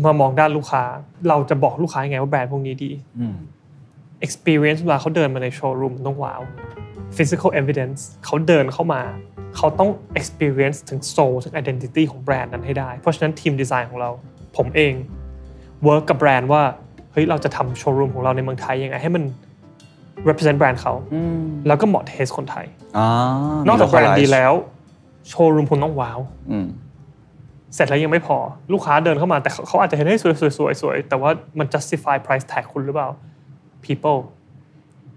[0.05, 0.83] มามองด้านลูกค้า
[1.29, 3.35] เราจะบอกลูกค้ายังไงว่าแบรนด์พวกนี้ดีอืม
[4.25, 6.41] experience เวลาเขาเดินมาในโชว์รูมมันต้องว้าว
[7.17, 9.01] physical evidence เขาเดินเข้ามา
[9.57, 14.09] เขาต้อง experience ถึง soul ถึง identity ของแบรนด์นั้นให้ได้ เพราะฉะนั้นทีมดีไซน์ของเรา
[14.57, 14.93] ผมเอง
[15.87, 16.61] work กับแบรนด์ว่า
[17.11, 19.23] เฮ้ยเราจะทำโชว์รูมของเราในเมืองไทยยังไงให้มัน
[20.27, 20.93] represent แบรนด์เขา
[21.67, 22.65] แล้วก็เหมาะเทสคนไทย
[22.97, 23.07] อ๋อ
[23.67, 24.53] นอกจากแบรนด์ดีแล้ว
[25.29, 26.19] โชว์รูมคุณต้องว้าว
[26.51, 26.67] อืม
[27.75, 28.37] เสร็จแล้วยังไม่พอ
[28.73, 33.09] ลูกค้าเดินเข้ามา แต่เขาเขาอาจจะเห็นให้สวยสวยสวยสวยแต่ว่ามัน justify price tag คุณหรือเปล่า
[33.85, 34.19] people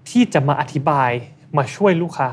[0.08, 1.10] ที่จะมาอธิบาย
[1.58, 2.30] มาช่วยลูกค้า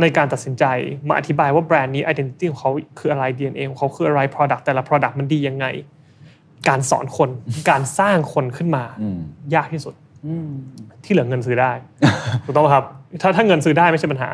[0.00, 0.64] ในการตัดสินใจ
[1.08, 5.66] มาอธิบายว่าแบรนด์นี้ identity ของเขาคืออะไร DNA ของเขาคืออะไร product แต่ละ product มันดียังไง
[6.68, 7.30] การสอนคน
[7.70, 8.84] การสร้างคนขึ้นมา
[9.54, 9.94] ยากที่สุด
[11.04, 11.72] ที่เหลือเงินซื้อได้
[12.44, 12.84] ถูกต้องไหมครับ
[13.22, 14.28] ถ้าถ้าเงินซื้อได้ไม่ใช่ปัญหา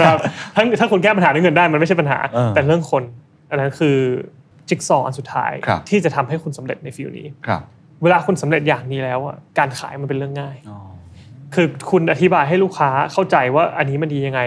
[0.00, 0.18] นะครับ
[0.54, 3.02] ถ้าถ้าคุณแก้ปัญหาด้วยเงินได้มันไม่ใช่ปัญหาเออแต่เรื่องคน
[3.50, 3.96] อันนั้นคือ
[4.68, 7.62] จิ๊กซอว์อันสุดท้ายครับที่จะทำให้คุณสำเร็จใน field นี้ครับ
[8.02, 10.56] เวลาคุณสำเร็จอย่างนี้แล้วอะการขายมันเป็นเรื่องง่าย
[11.54, 14.40] คือคุณอธิบายให้ลูกค้าเข้าใจว่าอันนี้มันดียังไง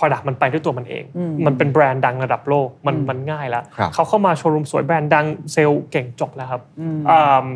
[0.00, 1.04] Product มันไปด้วยตัวมันเอง
[1.46, 6.60] มันเป็นแบรนด์ดังระดับโลกมันมันง่ายแล้วครับเขาเข้ามาโชว์รูมสวยแบรนด์ดังเซลล์เก่งจบแล้วครับ
[7.10, 7.46] อ่า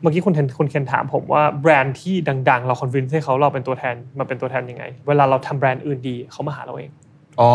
[0.00, 2.14] เมื่อกี้คุณเคนคุณเคนถามผมว่าแบรนด์ที่
[2.50, 6.90] ดัง ๆ เรา convince ให้เขาเราเป็นตัวแทนมาเป็นตัวแทนยังไง เวลาเราทำแบรนด์อื่นดีเขามาหาเราเอง
[7.40, 7.50] อ๋อ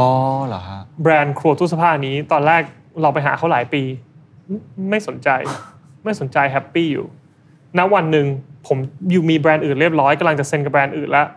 [0.47, 2.62] เหรอฮะแบรนด์ครัวตู้เสื้อผ้านี้ตอนแรก
[3.01, 3.84] เราไปหาเขาหลายปี
[4.47, 5.30] ไม่ไม่สนใจ
[6.04, 7.08] ไม่สนใจ happy อยู่
[7.77, 8.25] ณวันหนึ่ง
[8.67, 8.77] ผม
[9.12, 11.27] อยู่มีแบรนด์อื่นเรียบร้อยกำลังจะเซ็นกับแบรนด์อื่นแล้ว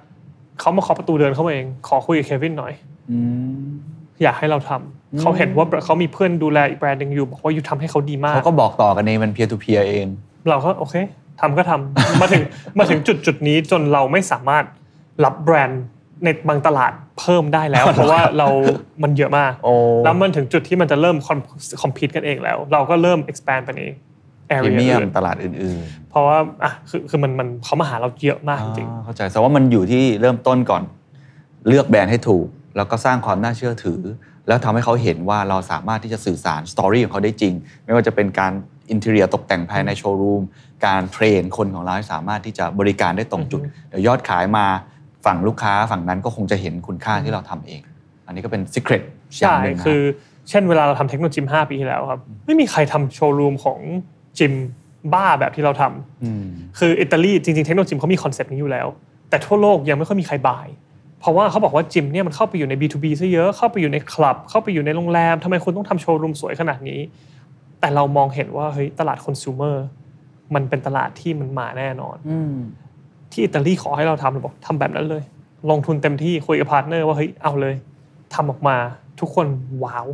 [0.60, 2.72] เขามาเคาะประตูเดินเข้ามาเอง ขอคุยกับเควินหน่อย
[4.22, 10.06] อยากให้เราทำเขาเห็นว่าเขามีเพื่อนดูแลอีกแบรนด์หนึ่งอยู่บอกว่าอยู่ทำให้เขาดีมากเขาก็บอกต่อกันเองมัน peer to peer เอง
[10.48, 10.94] เราก็โอเค
[11.40, 12.42] ทำก็ทำมาถึง
[12.78, 14.64] มาถึงจุดจุดนี้จนเราไม่สามารถ
[15.24, 15.84] รับแบรนด์
[16.24, 18.48] ในบางตลาดเพิ่มได้แล้ว เพราะว่าเรา
[19.02, 21.16] มันเยอะมากโอ้แล้วมันถึงจุดที่มันจะเริ่ม
[21.82, 23.82] คอมพิวกันเองแล้ว เราก็เริ่ม expand ไปใน
[24.62, 25.76] พรี area เมียมอื่นตลาดอื่น
[26.10, 30.82] เพราะว่าอะคือคือมันมันเขามาหาเราเยอะมากๆจริงอ่าเข้าใจแต่ว่ามันอยู่ที่เริ่มต้นก่อน
[31.68, 34.00] เลือกแบรนด์ให้ถูก แล้วก็สร้างความน่าเชื่อถือ
[34.48, 38.52] แล้วทำให้เขาเห็นว่าเราสามารถที่จะสื่อสารสตอรี่ของเขาได้จริง ไม่ว่าจะเป็นการ
[38.90, 40.42] อินเท i รียตกแต่งภายในโชว์รูม
[40.86, 44.66] การเทรนคนของเราให้สามารถที่จะบริการได้ตรงจุด เดี๋ยวยอดขายมา
[45.26, 47.80] ฝั่งลูกค้าฝั่งนั้นก็คงจะเห็นคุณค่าที่เราทำเอง
[48.26, 50.00] อันนี้ก็เป็น s ิ c เ e t ๆอย่างใช่หนึ่งนะคือ
[50.48, 53.78] เช่นเวลาเราทำเทคโนโลยี5ปีที่แล้วครับ ไม่มีใครทำโชว์รูมของ
[54.38, 54.52] จิม
[55.12, 58.86] บ้าแบบที่เราทำคืออิตาลีจริงๆเทคโนโลยีเขามีคอนเซปต์นี้อยู่แล้ว
[59.30, 60.66] แต่ทั่วโลกยังไม่ค่อยมีใครบาย
[61.24, 67.00] เพราะว่าเขาบอกว่าจิมเนี่ยมันเข้าไปอยู่ใน B2B ซะเยอะเข้าไปอยู่ในคลับ เข้าไปอยู่ในโรงแรมทำไมคุณต้องทำโชว์รูมสวยขนาดนี้
[67.80, 69.76] แต่เรามองเห็นว่าเฮ้ยตลาดคอน sumer
[70.54, 72.16] มันเป็นตลาดที่มันมาแน่นอน
[73.30, 75.22] ที่อิตาลีขอให้เราทำเราบอกทำแบบนั้นเลย
[75.70, 77.74] ลงทุนเต็มที่คุยกับ partner ว่าเฮ้ยเอาเลย
[78.34, 78.76] ทำออกมา
[79.20, 79.46] ทุกคน
[79.84, 80.06] ว้าว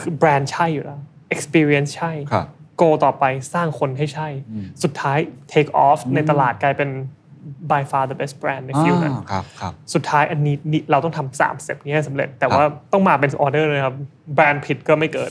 [0.00, 1.00] คือแบรนด์ใช่อยู่แล้ว
[1.34, 3.24] experience ใช่ครับ go ต่อไป
[3.54, 4.28] สร้างคนให้ใช่
[4.82, 5.18] สุดท้าย
[5.52, 6.90] take off ในตลาดกลายเป็น
[7.70, 13.96] by far the best brand ใน field นั้นอ่าครับครับสุดท้ายอันนี้นี่เราต้องทำสาม step นี้ให้สำเร็จ แต่ว่าต้องมาเป็นออเดอร์เลยครับ
[14.34, 15.30] แบรนด์ผิดก็ไม่เกิด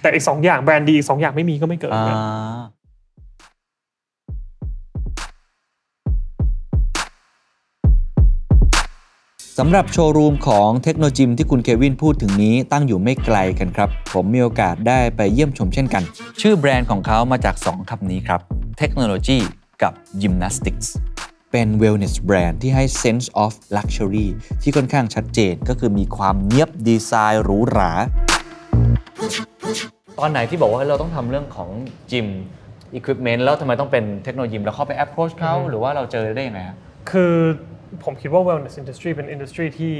[0.00, 2.16] แต่อีกสองอย่างแบรนด์ดีอีกสองอย่างไม่มีก็ไม่เกิดอ่านะ
[9.58, 16.02] สำหรับโชว์รูมของเทคโนจิมที่คุณเควินพูดถึงนี้ตั้งอยู่ไม่ไกลกันครับ ผมมีโอกาสได้ไปเยี่ยมชมเช่นกัน
[16.40, 18.40] ชื่อแบรนด์ของเขามาจาก 2คำนี้ครับ
[18.78, 19.38] เทคโนโลยี
[19.82, 20.88] กับ Gymnastics
[21.52, 24.28] เป็น wellness brand ที่ให้ sense of luxury
[24.62, 27.90] ที่ค่อนข้างชัดเจนก็คือมีความเนียบดีไซน์หรูหรา
[30.18, 31.70] ตอนไหนที่บอกว่าเราต้องทำเรื่องของ
[32.10, 32.26] จิม
[32.98, 36.76] equipment แล้วทำไมต้องเป็นเทคโนโลยีแล้วเข้าไป approach เขาหรือว่าเราเจอได้ยังไงครับ
[37.10, 37.34] คือ
[38.04, 39.92] ผมคิดว่า wellness industry เป็น industry ที่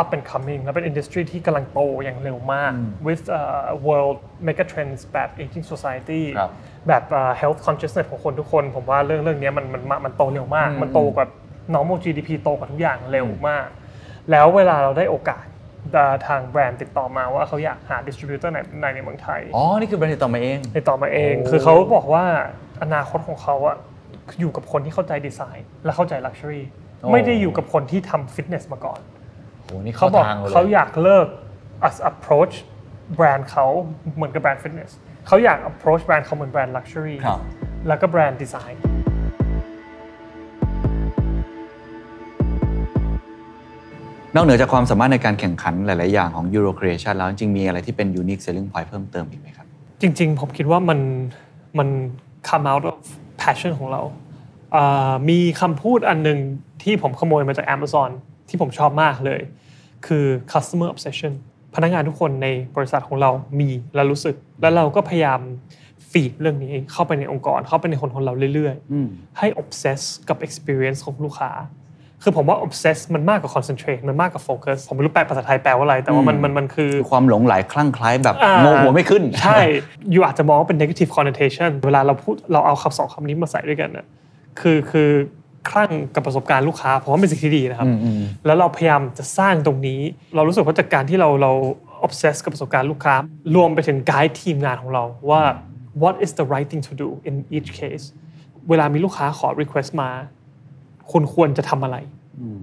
[0.00, 2.72] up and coming และเป็น industry ที่กำลังโตอย่างเร็วมาก
[3.06, 6.50] with uh, world mega trends แบบ aging society ครับ
[6.88, 11.26] แบบ uh, health consciousness ของคนทุกคน ผมว่าเรื่องเรื่องนี้มันมันมันมันโตเร็วมาก มันโตกว่า
[11.74, 13.66] normal GDP โตกว่าทุกอย่างเร็วมาก
[14.30, 15.44] แล้วเวลาเราได้โอกาส
[15.92, 22.24] เอ่อทางแบรนด์ติดต่อมาว่าเขาอยากหา distributor ในในในเมืองไทย อ๋อ นี่คือแบรนด์ติดต่อมาเอง ติดต่อมาเองโอ้คือเขาบอกว่า
[22.82, 23.76] อนาคตของเขาอะ
[24.40, 26.64] อยู่กับคนที่เข้าใจดีไซน์ และเข้าใจลักชัวรี่
[27.12, 29.11] ไม่ได้อยู่กับคนที่ทำฟิตเนสมาก่อนโอ้
[29.80, 31.26] นี่เขาเข้าบอกทางเลยเขาอยากเลิก
[31.88, 32.54] as approach
[33.16, 33.66] แบรนด์เขา
[34.16, 34.90] เหมือนกับแบรนด์ฟิตเนส
[35.26, 37.40] เขาอยาก approach แบรนด์เขาเหมือนแบรนด์ลักชัวรี่ครับ
[37.88, 38.82] แล้วก็แบรนด์ดีไซน์
[44.34, 49.66] นอกเหนือจากความสามารถในการแข่งขันหลาย ๆ อย่างของ Euro Creation แล้วจริงๆมีอะไรที่เป็น unique selling point เพิ่มเติมอีกไหมครับ
[50.00, 50.98] จริง ๆ ผมคิดว่ามัน
[51.78, 51.88] มัน
[52.48, 52.98] come out of
[53.42, 54.02] passion ของเรา
[54.74, 56.38] อ่ามีคำพูดอันหนึ่ง
[56.82, 58.10] ที่ผมขโมยมาจาก Amazon
[58.48, 59.40] ที่ผมชอบมากเลย
[60.06, 61.32] คือ customer obsession
[61.74, 65.40] พนักงานทุกคนในบริษัทของเรามีและรู้สึก แล้วเราก็พยายาม
[66.10, 71.52] ฟีดเรื่องนี้เข้าไปในองค์กร เข้าไปในคนของเราเรื่อยๆ ให้ obsess กับ experience ของลูกค้า
[72.22, 79.58] คือผมว่า obsess มันมากกว่า concentrate มันมากกว่า focus ผมไม่รู้แปลภาษาไทยแปลว่าอะไร แต่ว่ามันมันมันคือคือความหลงไหลคลั่งไคล้ายแบบอ่าโงหัวไม่ขึ้น ใช่
[80.10, 84.06] อยู่อาจจะมองว่าเป็น negative connotation เวลาเราพูดเราเอาคำสองคำนี้มาใส่ด้วยกันน่ะ
[84.60, 85.10] คือคือ
[85.70, 87.88] คลั่งกับประสบการณ์ลูกค้าผมว่าเป็นสิ่งที่ดีนะครับ
[88.46, 90.00] แล้วเราพยายามจะสร้างตรงนี้
[90.34, 91.52] เรารู้สึกว่าจากการที่เราเรา
[92.06, 93.14] obsess กับประสบการณ์ลูกค้า
[93.54, 95.42] รวมไปถึงไกด์ทีมงานของเราว่า
[96.02, 98.04] what is the right thing to do in each case
[98.68, 100.10] เวลามีลูกค้าขอ request มา
[101.12, 101.96] คุณควรจะทำอะไร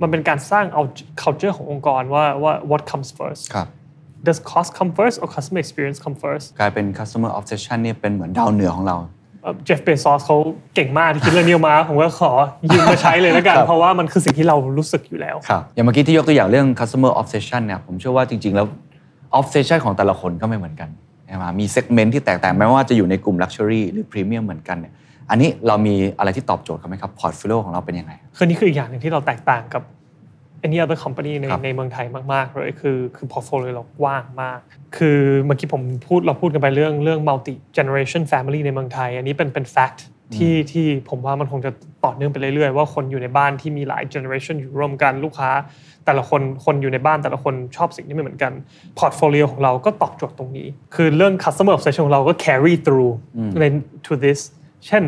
[0.01, 0.81] มันเป็นการสร้างเอา
[1.21, 3.67] culture ขององค์กรว่าว่า what comes first ครับ
[4.27, 8.97] does cost come first or customer experience come first กลายเป็น customer obsession เนี่ยเป็นเหมือนดาวเหนือของเรา
[9.65, 10.37] เจฟเบซอสเขา
[10.75, 12.31] เก่งมากที่คิดเรื่องนี้ออกมา ผมก็ขอ
[12.71, 18.65] ยืมมาใช้เลยแล้วกันครับเพราะว่ามันคือสิ่งที่เรารู้สึกอยู่แล้วครับอย่างเมื่อกี้ที่ยกตัวอย่างเรื่อง customer obsession เนี่ยผมเชื่อว่าจริง ๆ แล้ว
[19.39, 20.89] obsession ของแต่ละคนก็ไม่เหมือนกัน
[21.27, 24.93] ใช่ไหมมี segment ที่แตกต่างแม้ว่าจะอยู่ในกลุ่ม luxury หรือ premium เหมือนกันเนี่ย
[25.29, 29.83] อันนี้เรามีอะไรที่ตอบโจทย์เขาไหมครับ portfolio ของเราเป็นยังไงคือนี่คืออีกอย่างหนึ่งที่เราแตกต่างกับ
[30.65, 34.59] any other company ในครับในเมืองไทยมากๆเลยคือคือ portfolio เรากว้างมาก
[34.97, 39.99] คือเมื่อกี้ผมพูดเราพูดกันไปเรื่องเรื่อง multi generation family ในเมืองไทย อันนี้เป็นเป็น fact
[40.35, 41.71] ที่ที่ผมว่ามันคงจะ
[42.05, 45.51] ต่อเนื่องไปเรื่อยๆ ว่าคนอยู่ในบ้านที่มีหลาย generation อยู่ร่วมกันลูกค้า
[46.05, 48.53] แต่ละคนคนอยู่ในบ้านแต่ละคนชอบสิ่งที่ไม่เหมือนกัน
[48.99, 53.13] portfolio ของเราก็ตอบโจทย์ตรงนี้ คือเรื่อง customer obsession ของเราก็ carry through
[53.59, 53.65] ใน
[54.05, 54.39] to this
[54.87, 55.03] เช่น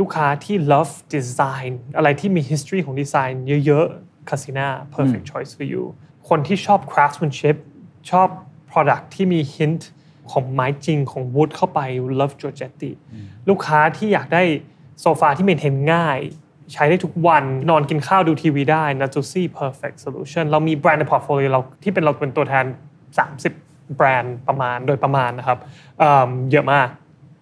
[0.00, 3.34] ลูกค้าที่ love design อะไรที่มี history ของ design
[3.66, 5.84] เยอะๆ Casina perfect choice for you
[6.28, 7.56] คนที่ชอบ craftsmanship
[8.10, 8.28] ชอบ
[8.70, 9.82] product ที่มี hint
[10.32, 11.80] ของไม้จริงของ wood เข้าไป
[12.18, 12.90] love Giorgetti
[13.48, 14.42] ลูกค้าที่อยากได้
[15.00, 16.18] โซฟาที่ maintain ง่าย
[16.72, 22.64] ใช้ได้ทุกวันนอนกินข้าวดูทีวีได้ Natuzzi perfect solution เรามีแบรนด์ใน portfolio เราที่เป็นเราเป็นตัวแทน
[23.30, 25.58] 30 แบรนด์ประมาณโดยประมาณนะครับ
[25.98, 26.88] เอิ่มเยอะมาก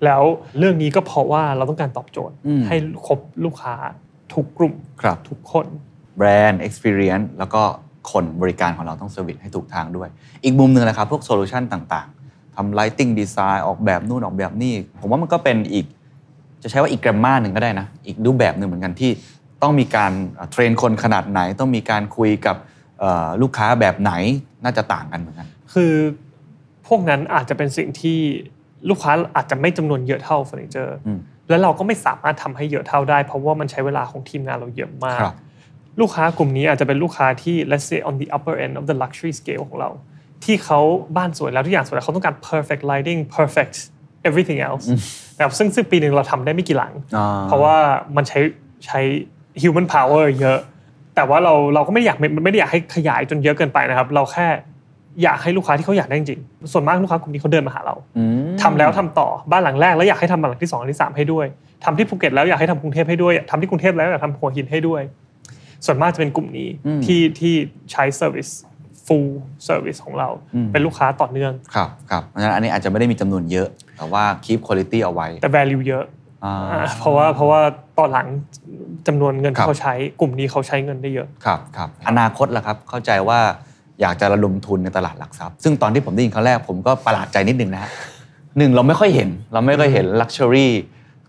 [0.05, 0.23] แล้ว
[0.59, 3.75] เรื่องนี้ก็เพราะว่าเราต้องการตอบโจทย์ให้ครบลูกค้า
[4.35, 5.67] ทุกกลุ่มครับทุกคน
[6.21, 7.63] brand experience แล้วก็
[8.13, 10.09] คนบริการของเราต้อง service ให้ถูกทางด้วย
[10.45, 15.87] อีกมุมหนึ่งนะครับ พวก solution ต่างๆทำ lighting design ออกแบบนู่นออกแบบนี่ ผมว่ามันก็เป็นอีก
[16.63, 19.11] จะใช้ว่าอีก grammar หนึ่งก็ได้นะ อีกรูปแบบหนึ่งเหมือนกันที่
[19.63, 20.13] ต้องมีการ
[20.51, 22.57] train คนขนาดไหน ต้องมีการคุยกับ
[23.01, 24.13] เอ่อลูกค้าแบบไหน
[24.65, 25.95] น่าจะต่างกันเหมือนกัน คือ
[26.87, 28.19] พวกนั้นอาจจะเป็นสิ่งที่
[28.89, 35.37] ลูกค้าอาจจะไม่จำนวนเยอะเท่าเฟอร์นิเจอร์อืมแล้วเราก็ไม่สามารถทำให้เยอะเท่าได้ เพราะว่ามันใช้เวลาของทีมงานเราเยอะมากครับ
[36.01, 39.91] ลูกค้ากลุ่มนี้อาจจะเป็นลูกค้าที่ let's say on the upper end of the luxury scale ของเรา
[40.45, 40.81] ที่เขา
[41.17, 43.77] บ้านสวยแล้วทุกอย่างสวยแล้วเขาต้องการ perfect lighting perfect
[44.29, 44.85] everything else
[45.37, 47.77] นะครับซึ่งซึ่งปีหนึ่งเราทำได้ไม่กี่หลังอ่าเพราะว่า
[48.17, 48.39] มันใช้
[48.87, 49.01] ใช้
[49.63, 50.59] human power เยอะ
[51.15, 54.47] แต่ว่าเราเราก็ไม่ได้อยากไม่ไม่ได้อยากให้ขยายจนเยอะเกินไปนะครับ เราแค่
[55.23, 61.47] อยากให้ลูกค้าที่เขาอยากได้จริงๆส่วนมากลูกค้ากลุ่มนี้เขาเดินมาหาเราอืมทำแล้วทำต่อบ้านหลังแรกแล้วอยากให้ทำบ้านหลังที่สองที่สามให้ด้วย
[61.85, 65.03] ทำที่ภูเก็ตแล้วอยากให้ทำกรุงเทพให้ด้วยทำที่กรุงเทพแล้วอยากทำหัวหินให้ด้วย
[65.87, 66.69] ส่วนมากจะเป็นกลุ่มนี้
[67.05, 67.55] ที่ที่
[67.93, 68.53] ใช้ service
[69.07, 69.31] full
[69.69, 70.29] service ของเรา
[70.73, 76.05] เป็นลูกค้าต่อเนื่อง ครับครับเพราะฉะนั้นอันนี้อาจจะไม่ได้มีจำนวนเยอะ แต่ว่า keep quality เอาไว้ แต่ value เยอะ
[76.45, 77.61] อ่าอ่าเพราะว่าเพราะว่า
[77.99, 78.27] ตอนหลัง
[79.07, 83.41] จำนวนเงินครัที่บเขาใช้กลุ่มนี้เขาใช้เงินได้เยอะ ครับครับอนาคตล่ะครับเข้าใจว่า
[84.01, 87.91] อยากจะระดมทุนในตลาดหลักทรัพย์ ซึ่งตอนที่ผมได้ยินครั้งแรกผมก็ประหลาดใจนิดนึงนะฮะ
[88.59, 90.73] หนึ่งเราไม่ค่อยเห็น เราไม่ค่อยเห็นลักชัวรี่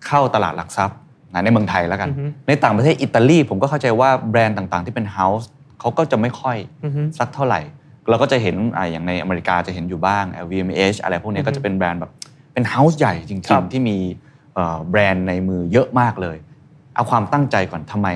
[0.08, 1.01] เข้าตลาดหลักทรัพย์นะ
[1.44, 7.62] ในเมืองไทยแล้วกันอือฮึในต่างประเทศอิตาลีผมก็เข้าใจว่าแบรนด์ต่างๆ ที่เป็นเฮาส์เขาก็จะไม่ค่อยอือฮึสักเท่าไหร่
[8.10, 12.12] เราก็จะเห็นอ่าอย่างในอเมริกาจะเห็นอยู่บ้าง LVMH อะไรพวกเนี้ยก็จะเป็นแบรนด์แบบ
[12.54, 13.98] เป็นเฮาส์ใหญ่จครัริงบๆที่มี
[14.54, 16.38] เอ่อแบรนด์ในมือเยอะมากเลย
[16.96, 18.08] เอาความตั้งใจก่อนทำไม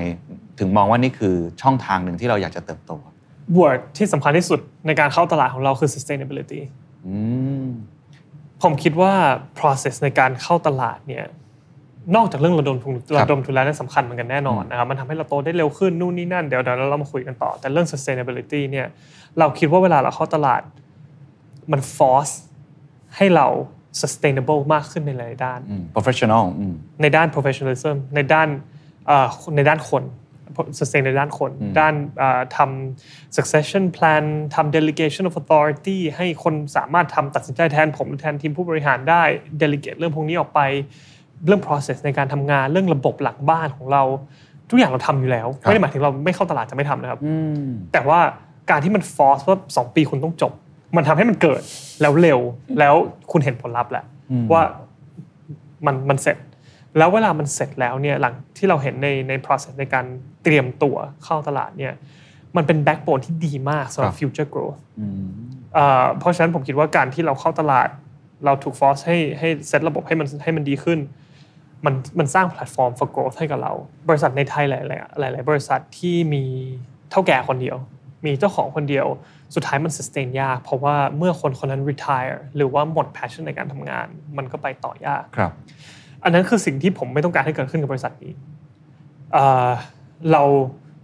[0.58, 2.92] ถึงมองว่านี่คือช่องทางหนึ่งที่เราอยากจะเติบโต
[3.58, 6.60] word ที่สำคัญที่สุดในการเข้าตลาดของเราคือ sustainability
[7.06, 7.16] อื
[7.64, 7.66] ม
[8.62, 9.12] ผมคิดว่า
[9.58, 11.24] process ในการเข้าตลาดเนี่ย
[12.14, 18.86] นอกจากเรื่องระดมทุนระดมทุนแล้วนั่นสำคัญเหมือนกันแน่นอนนะครับมันทำให้เราโตได้เร็วขึ้นนู่นนี่นั่นเดี๋ยวเดี๋ยวเรามาคุยกันต่อ แต่เรื่อง sustainability เนี่ย
[19.38, 20.62] เราคิดว่าเวลาเราเข้าตลาด
[21.72, 22.34] มัน force
[23.16, 23.46] ให้เรา
[24.02, 28.48] sustainable มากขึ้นในหลายๆด้านอืม professional อืมในด้าน professionalism ในด้าน
[29.06, 30.04] เอ่อในด้านคน
[30.78, 39.22] sustain ในด้านคน ด้านเอ่อทำ succession plan ทำ delegation of authority ให้คนสามารถทำตัดสินใจแทนผมหรือแทนทีมผู้บริหารได้
[39.62, 40.60] delegate เรื่องพวกนี้ออกไป
[41.46, 44.02] เรื่อง process ในการทำงานเรื่องระบบหลังบ้านของเรา
[44.70, 48.18] ทุกอย่างเราทำอยู่แล้วครับไม่ได้หมายถึงเราไม่เข้าตลาดจะไม่ทำนะครับอืมแต่ว่า
[48.70, 50.52] การที่มัน force ว่า2ปีคุณต้องจบ
[50.96, 51.62] มันทำให้มันเกิด
[52.00, 52.40] แล้วเร็ว
[52.78, 52.94] แล้ว
[53.32, 54.04] คุณเห็นผลลัพธ์แหละ
[54.52, 54.62] ว่า
[55.86, 56.36] มันมันเสร็จ
[56.98, 60.04] แล้วเวลามันเสร็จแล้วเนี่ยหลังที่เราเห็นในใน process ในการ
[60.42, 61.94] เตรียมตัวเข้าตลาดเนี่ย
[62.56, 64.78] มันเป็น backbone ที่ดีมากสำหรับครับ future growth
[65.74, 67.88] เอ่อเพราะฉะนั้นผมคิดว่าการที่เราเข้าตลาด
[68.44, 70.98] เราถูก force ให้ให้เซตระบบให้มันให้มันดีขึ้น
[71.84, 73.72] มันมันสร้างแพลตฟอร์ม for growth ให้กับเรา
[74.08, 74.74] บริษัทในไทยห
[75.20, 76.44] ลาย ๆ หลาย ๆ บริษัทที่มี
[77.10, 77.76] เท่าแก่คนเดียว
[78.24, 79.06] มีเจ้าของคนเดียว
[79.54, 85.52] สุดท้ายมัน sustain ยาก เพราะว่าเมื่อคนคนนั้น retire หรือว่าหมด passion ในการทำงาน มันก็ไปต่อยากครับ
[86.24, 88.32] อันนั้นคือสิ่งที่ผมไม่ต้องการให้เกิดขึ้นกับบริษัทนี้
[89.32, 89.68] เอ่อ
[90.32, 90.42] เรา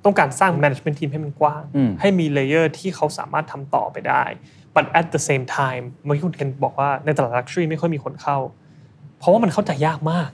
[0.05, 4.25] ต้องการสร้าง management team ให้มันกว้างอืมให้มีเลเยอร์ที่เขาสามารถทำต่อไปได้
[4.75, 8.39] but at the same time เมื่อกี้คุณเคนบอกว่าในตลาด luxury ไม่ค่อยมีคนเข้า
[9.19, 10.31] เพราะว่ามันเข้าใจยากมาก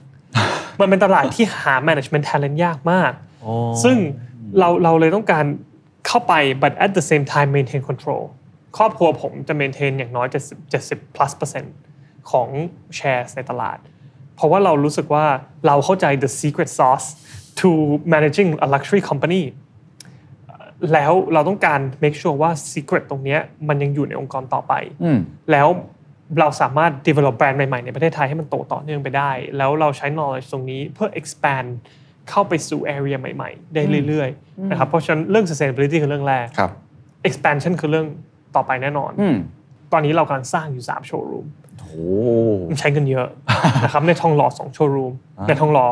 [0.79, 3.11] มันเป็นตลาดที่หา management talent ยากมาก
[3.83, 3.97] ซึ่ง
[4.59, 5.45] เราเราเลยต้องการ
[6.07, 8.23] เข้าไป but at the same time maintain control
[8.77, 11.69] ครอบครัวผมจะ maintain อย่างน้อย 70 70 plus percent
[12.31, 12.47] ของ
[12.97, 13.77] shares ในตลาด
[14.35, 15.25] เพราะว่าเรารู้สึกว่า
[15.67, 17.07] เราเข้าใจ the secret sauce
[17.59, 17.69] to
[18.13, 19.43] managing a luxury company
[20.93, 24.73] แล้วเราต้องการ make sure ว่า secret ตรงเนี้ยมันยังอยู่ในองค์กรต่อไป
[25.51, 25.67] แล้ว
[26.39, 31.67] เราสามารถ develop แบรนด์ใหม่ๆในประเทศไทยให้มันโตต่อเนื่องไปได้ แล้วเราใช้ knowledge ตรงนี้เพื่อ expand
[32.29, 36.71] เข้าไปสู่ area ใหม่ ๆ ได้เรื่อยๆนะครับเพราะฉะนั้นเรื่อง sustainability คือเรื่องแรกครับ
[37.27, 38.07] expansion คือเรื่อง
[38.55, 39.11] ต่อไปแน่นอน
[39.93, 41.47] ตอนนี้เรากำลังสร้างอยู่ 3 โชว์รูม
[41.79, 41.93] โอ้
[42.79, 43.27] ใช้เงินเยอะ
[43.83, 45.13] นะครับในทองหล่อ2โชว์รูม
[45.47, 45.87] ในทองหล่อ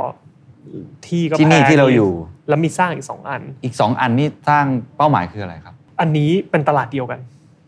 [1.06, 2.12] ที่ก็ที่นี่แพงที่เราอยู่
[2.50, 4.65] แล้วมีสร้างอีก 2 อัน อีก 2 อันนี่สร้าง
[4.97, 7.19] เป้าหมายคืออะไรครับ อันนี้เป็นตลาดเดียวกัน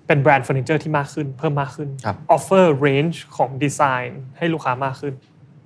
[0.10, 5.14] เป็นแบรนด์เฟอร์นิเจอร์ที่มากขึ้น เพิ่มมากขึ้นครับ offer range ของดีไซน์ให้ลูกค้ามากขึ้น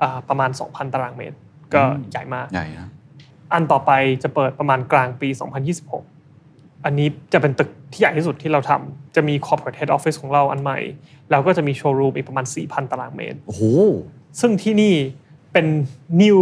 [0.02, 1.38] อ่าประมาณ 2,000 ตารางเมตร
[1.74, 2.90] ก็ใหญ่มากใหญ่นะ
[3.54, 3.92] อันต่อไป
[4.24, 5.30] จะเปิดประมาณกลางปี
[6.08, 10.80] 2026 อันนี้จะเป็นตึกที่ใหญ่ที่สุดที่เราทำจะมี corporate head office ของเราอันใหม่
[11.30, 13.64] แล้วก็จะมีโชว์รูมอีกประมาณ 4,000 ตารางเมตรโอ้โห
[14.40, 14.94] ซึ่งที่นี่
[15.54, 15.66] เป็น
[16.22, 16.38] new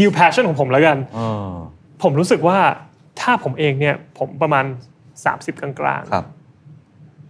[0.00, 1.52] new passion ของผมแล้วกันเออ
[2.02, 2.58] ผมรู้สึกว่า
[3.20, 4.64] ถ้าผมเองเนี่ยผมประมาณ
[5.14, 6.26] 30 กลางๆครับ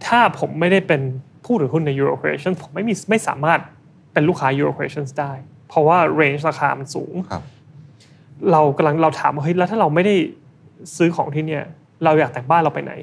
[0.07, 1.01] ถ้าผมไม่ได้เป็น
[1.45, 3.59] ผู้ถือหุ้นใน Euro Creations ผมไม่มีไม่สามารถ
[4.13, 5.33] เป็นลูกค้า Euro Creations ได้
[5.69, 7.43] เพราะว่า range ราคามันสูงครับ
[8.51, 10.15] เรากำลังเราถามว่าเฮ้ยแล้วถ้าเราไม่ได้
[10.97, 11.63] ซื้อของที่เนี่ย
[12.03, 12.93] เราอยากแต่งบ้านเราไปไหน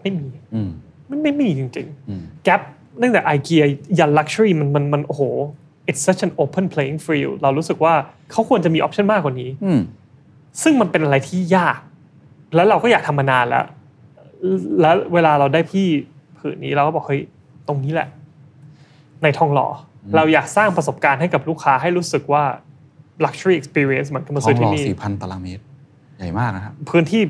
[0.00, 0.70] ไม่มีอืม
[1.10, 2.60] มันไม่มีจริงอืมๆ Gap
[3.02, 3.64] ตั้งแต่ IKEA
[3.98, 5.22] ยัน Luxury มันมันมันโอ้โห
[5.88, 7.94] it's such an open playing field เรารู้สึกว่า
[8.30, 9.80] เขาควรจะมีออปชันมากกว่านี้อืม
[10.62, 11.78] ซึ่งมันเป็นอะไรที่ยาก
[12.54, 13.64] แล้วเราก็อยากทำมานานแล้ว
[14.80, 15.86] แล้วเวลาเราได้ที่
[16.38, 17.22] ผืนนี้เราก็บอกเฮ้ย
[17.68, 18.08] ตรงนี้แหละ
[19.22, 19.68] ในทองหล่อ
[20.04, 22.42] อเราอยากสร้างประสบการณ์ให้กับลูกค้าให้รู้สึกว่า
[23.24, 25.62] luxury experience เหมือนกับมาทอซื้องหล่ที่อนี่สี่พันตารางเมตร
[26.18, 27.22] ใหญ่มากนะครับ พื้นที่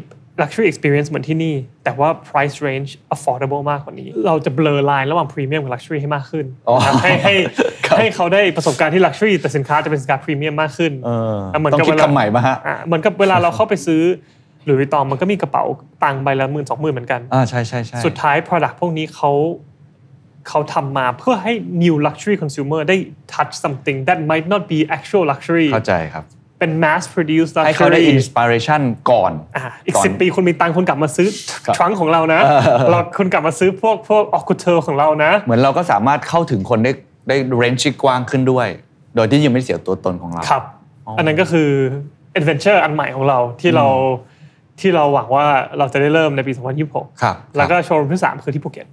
[0.42, 5.98] luxury experience เหมือนที่นี่ แต่ว่า price range affordable มากกว่านี้ เราจะ blur line ระหว่าง premium กับ luxury
[6.02, 7.34] ให้มากขึ้นอ๋อนะครับให้ให้
[7.86, 14.02] ครับให้เขาได้ประสบการณ์ที่ luxury แต่สินค้าจะเป็นสินค้า premium มากขึ้นเอออะเหมือนต้องกับคิดเวลาคำใหม่มาฮะอะเหมือนกับเวลาเราเข้าไปซื้อ
[14.64, 15.64] หลุยส์วิตองมันก็มีกระเป๋า
[16.02, 19.32] ตังค์ใบละหมื่นสองหมื่นเหมือนกันอ่าใช่ใช่ใช่สุดท้าย Product พวกนี้เขา
[20.48, 22.96] เขาทำมาเพื่อให้ new luxury consumer ได้
[23.34, 26.24] touch something that might not be actual luxury เข้าใจครับ
[26.60, 31.28] เป็น mass produced ให้เขาได้ luxury อินสปิเรชันก่อนอะอีกก่อนสิบปีคุณมีตังค์คุณกลับมาซื้อ
[31.66, 32.40] ครับ trunk ของเรานะ
[32.90, 36.92] เราคุณกลับมาซื้อพวกพวก haute couture ของเรานะ เหมือนเราก็สามารถเข้าถึงคนได้
[37.28, 38.68] ได้ range ที่กว้างขึ้นด้วย
[39.16, 40.62] โดยที่ยังไม่เสียตัวตนของเราครับ
[41.18, 41.68] อันนั้นก็คือ
[42.38, 43.86] adventure อันใหม่ของเราที่เรา
[44.80, 45.44] ที่เราหวังว่า
[45.78, 46.52] เราจะได้เริ่มในปี
[46.86, 48.86] 2026ครับแล้วก็โชว์รูมที่ 3 คือที่ภูเก็ต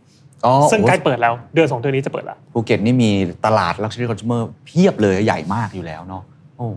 [0.46, 3.12] อ๋อซึ่งโอ้ใกล้เปิดแล้วเดือน2เดือนนี้จะเปิดแล้วภูเก็ตนี่มี
[3.46, 6.24] ตลาด Luxury Consumer เพียบเลยใหญ่มากอยู่แล้วเนาะ
[6.58, 6.68] โอ้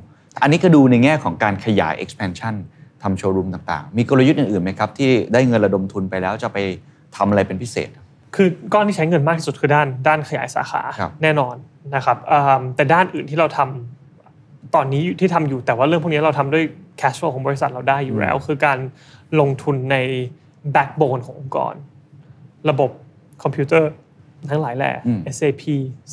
[0.42, 2.54] อันนี้ก็ดูในแง่ของการขยาย expansion
[3.02, 6.58] ทำโชว์รูมต่างๆ มีกลยุทธ์อื่นๆไหมครับ ที่ได้เงินระดมทุนไปแล้วจะไป
[7.16, 7.90] ทำอะไรเป็นพิเศษ
[8.36, 11.54] คือก้อนที่ใช้เงินมากที่สุดคือด้านด้านขยายสาขาครับแน่นอน
[11.94, 14.03] นะครับอืมแต่ด้านอื่นที่เราทำ
[14.74, 16.64] ตอนนี้ที่ทำอยู่แต่ว่าเรื่องพวกนี้เราทำด้วย
[17.00, 18.78] cash flow ของบริษัทเราได้อยู่แล้ว คือการ
[19.40, 19.96] ลงทุนใน
[20.74, 21.74] backbone ขององค์กร
[22.70, 22.90] ระบบ
[23.42, 23.90] คอมพิวเตอร์
[24.50, 25.62] ทั้งหลายแหล่อืม SAP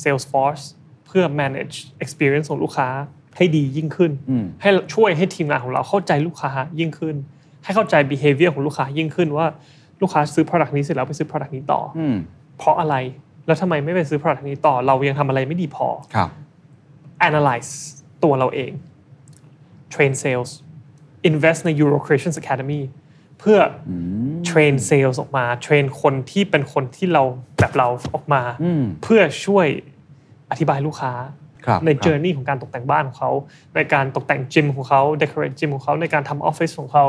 [0.02, 0.64] Salesforce
[1.06, 2.88] เพื่อ manage experience ของลูกค้า
[3.36, 7.16] ให้ดียิ่งขึ้นอืมให้ช่วยให้ทีมงานของเราเข้าใจลูกค้ายิ่งขึ้น
[7.64, 9.46] ให้เข้าใจ behavior ของลูกค้ายิ่งขึ้นว่า
[10.00, 12.16] ลูกค้าซื้อ product นี้เสร็จแล้วไปซื้อ product นี้ต่อออืม
[12.58, 12.94] เพราะอะไร
[13.46, 16.28] แล้วทำไมไม่ไปซื้อ product นี้ต่อ เรายังทำอะไรไม่ดีพอครับ
[17.28, 17.72] analyze
[18.24, 18.72] ตัวเราเอง
[19.94, 20.50] train sales
[21.28, 22.82] invest ใน Euro Creations Academy
[23.38, 23.58] เพื่อ
[23.88, 23.90] อ
[24.50, 27.22] train sales ออกมา train คนที่เป็นคนที่เรา
[27.58, 29.66] แบบเราออกมาอืมเพื่อช่วย
[30.50, 31.12] อธิบายลูกค้า
[31.66, 33.30] ครับในครับ journey ของการตกแต่งบ้านของเขา
[33.74, 37.04] ในการตกแต่งจิมของเขา decorate จิมของเขาในการทำออฟฟิศของเขา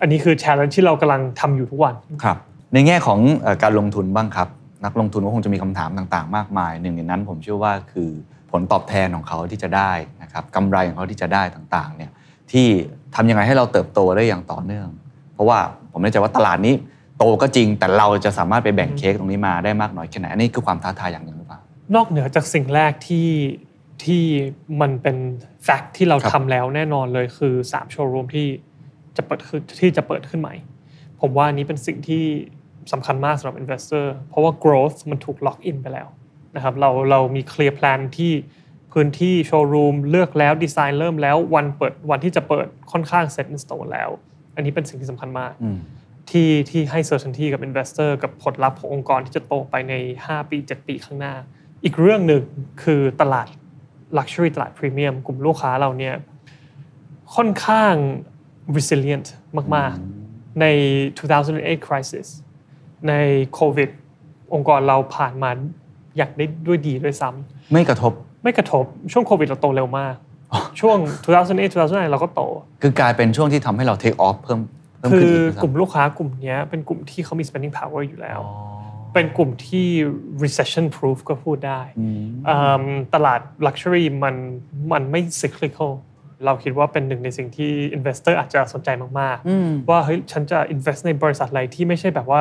[0.00, 1.94] อันนี้คือ challenge ที่เรากำลังทำอยู่ทุกวัน
[2.24, 2.36] ครับ
[2.74, 4.48] ในแง่ของเอ่อการลงทุนบ้างครับ
[4.84, 8.10] นักลงทุนก็คงจะมีคำถามต่างๆ มากมาย หนึ่งในนั้นผมเชื่อว่าคือ
[8.52, 9.92] ผลตอบแทนของเขาที่จะได้
[10.22, 12.10] นะครับกำไรของเขาที่จะได้ต่างๆเนี่ย
[12.52, 12.66] ที่
[13.14, 14.88] ทำยังไงให้เราเติบโตได้อย่างต่อเนื่อง
[15.34, 15.58] เพราะว่า
[15.92, 16.74] ผมแน่ใจว่าตลาดนี้
[17.18, 21.60] โตก็จริงแต่เราจะสามารถไปแบ่งเค้กตรงนี้มาได้มากน้อยแค่ไหนอันนี้คือความท้าทายอย่างหนึ่งหรือเปล่า
[21.94, 23.28] นอกเหนือจากสิ่งแรกที่
[24.04, 24.22] ที่
[24.80, 25.16] มันเป็น
[25.64, 28.46] แฟกต์ที่เราครับทำแล้วแน่นอนเลยคือ3โชว์รูมที่
[29.16, 30.54] จะเปิดขึ้นที่จะเปิดขึ้นใหม่
[31.20, 32.24] ผมว่าอันนี้เป็นสิ่งที่
[32.92, 36.08] สำคัญมากสำหรับ investor เพราะว่า growth มันถูก lock in ไปแล้ว
[36.54, 38.32] นะครับเราเรามี clear plan ที่
[38.92, 44.10] พื้นที่โชว์รูมเลือกแล้วดีไซน์เริ่มแล้ววันเปิดวันที่จะเปิดค่อนข้าง set in stone แล้ว
[44.54, 45.78] อันนี้เป็นสิ่งที่สำคัญมากอืม
[46.30, 49.94] ที่ที่ให้ certainty กับ investor กับผลลัพธ์ขององค์กรที่จะโตไปใน
[50.26, 51.34] 5 ปี 7 ปีข้างหน้า
[51.84, 52.42] อีกเรื่องหนึ่ง
[52.82, 53.48] คือตลาด
[54.18, 56.14] luxury ตลาด premium กลุ่มลูกค้าเราเนี่ย
[57.34, 57.94] ค่อนข้าง
[58.76, 59.26] resilient
[59.76, 59.94] มาก
[60.28, 60.66] ๆ ใน
[61.26, 62.28] 2008 crisis
[63.08, 63.14] ใน
[63.54, 63.90] โควิด
[64.54, 65.50] องค์กรเราผ่านมา
[66.16, 70.14] อย่างได้ด้วยดีด้วยซ้ำไม่กระทบ ไม่กระทบช่วงโควิดเราโตเร็วมาก
[70.80, 70.98] ช่วง
[71.32, 72.42] 2008 2009เราก็โต
[72.82, 74.60] คือกลายเป็นช่วงที่ทำให้เรา take off เพิ่ม
[74.98, 78.72] เพิ่มคืขึ้นออีกด้วยซ้ำกลุ่มลูกค้ากลุ่มเนี้ยเป็นกลุ่มที่เขามี spending power อยู่แล้วอ๋อ
[79.14, 79.86] เป็นกลุ่มที่
[80.42, 82.84] recession proof ก็พูดได้อืมอืม
[83.14, 84.34] ตลาด luxury มัน
[84.92, 85.92] มันไม่ cyclical
[86.44, 88.88] เราคิดว่าเป็นหนึ่งในสิ่งที่ investor อาจจะสนใจ
[89.20, 92.40] มากอืมๆว่าเฮ้ยฉันจะ invest ในบริษัทอะไรที่ไม่ใช่แบบว่า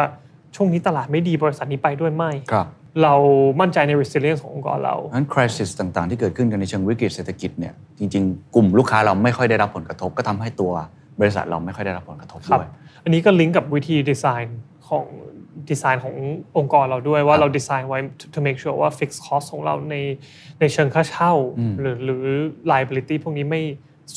[0.56, 2.68] ช่วงนี้ตลาดไม่ดีบริษัทนี้ไปด้วยไม่ครับ
[3.04, 3.16] เรา
[3.62, 10.72] มั่นใจใน resilience ขององค์กรเรางั้น crisis ต่างๆ ที่เกิดขึ้นกันในเชิงวิกฤตเศรษฐกิจเนี่ยจริงๆ กลุ่มลูกค้าเราไม่ค่อยได้รับผลกระทบ ก็ทำให้ตัว
[11.20, 12.68] บริษัทเราไม่ค่อยได้รับผลกระทบครับด้วย
[13.04, 15.06] อันนี้ก็ลิงก์กับวิธีดีไซน์ของ
[15.70, 16.16] ดีไซน์ของ
[16.58, 19.95] องค์กรเราด้วยว่าเราดีไซน์ไว้ to, to make sure ว่า fixed cost ของเราใน
[20.60, 21.34] ในเชิงค่าเช่า
[21.80, 22.24] หรือหรือ
[22.72, 23.64] liability พวกนี้ไม่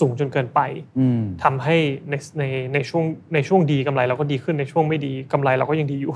[0.01, 0.61] สูงจนเกินไป
[0.99, 1.77] อืมทำให้
[2.11, 6.15] ในในในช่วงในช่วงดีกำไรเราก็ดีขึ้นในช่วงไม่ดีกำไรเราก็ยังดีอยู่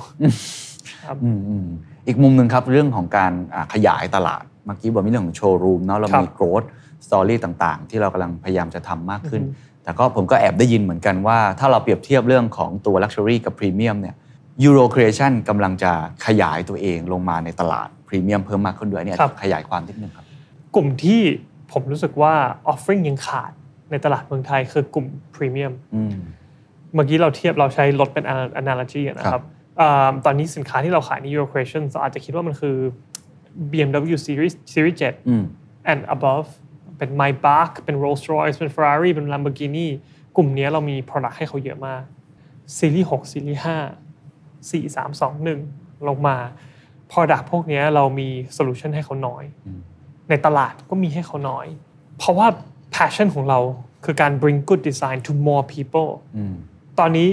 [1.24, 1.66] อืมอืม
[2.06, 6.66] อีกมุมหนึ่งครับเรื่องของการอ่าขยายตลาดเมื่อกี้บอกมีเรื่องของโชว์รูมเนาะเราครับมี growth
[7.06, 9.42] story ต่างๆ ที่เรากำลังพยายามจะทำมากขึ้น
[9.84, 14.16] แต่ก็ผมก็แอบได้ยินเหมือนกันว่า ถ้าเราเปรียบเทียบเรื่องของตัว luxury กับ premium เนี่ย
[14.66, 15.92] Euro Creation กำลังจะ
[16.26, 20.24] ขยายตัวเองลงมาในตลาดพรีเมียมเพิ่มมากขึ้นด้วยเนี่ยครับขยายความนิดนึงครับ
[20.74, 21.20] กลุ่มที่
[21.72, 22.34] ผมรู้สึกว่า
[22.72, 23.52] offering ยังขาด
[23.90, 26.12] ในตลาดเมืองไทยคือกลุ่ม premium อืม
[26.94, 28.24] เมื่อกี้เราเทียบเราใช้รถเป็น
[28.60, 29.44] analogy อะนะคครัรับบ
[29.80, 32.76] อ่าตอนนี้สินค้าที่เราขายใน Euro Creation เราอาจจะคิดว่ามันคือ
[33.72, 34.96] BMW Series Series
[35.28, 36.48] อืม7 and above
[36.98, 39.88] เป็น Maybach เป็น Rolls Royce เป็น Ferrari เป็น Lamborghini
[40.36, 42.02] กลุ่มเนี้ยเรามี product ให้เขาเยอะมาก
[42.78, 43.62] ซีรีส์6ซีรีส์
[44.70, 45.32] 5 4 3 2
[45.66, 46.36] 1 ลงมา
[47.12, 49.44] product พวกเนี้ยเรามี solution ให้เขาน้อย
[50.28, 51.66] ในตลาดก็มีให้เขาน้อย
[52.18, 52.46] เพราะว่า
[52.96, 53.58] passion ของเรา
[54.04, 56.54] คือการ bring good design to more people อืม
[56.98, 57.28] ตอนนี้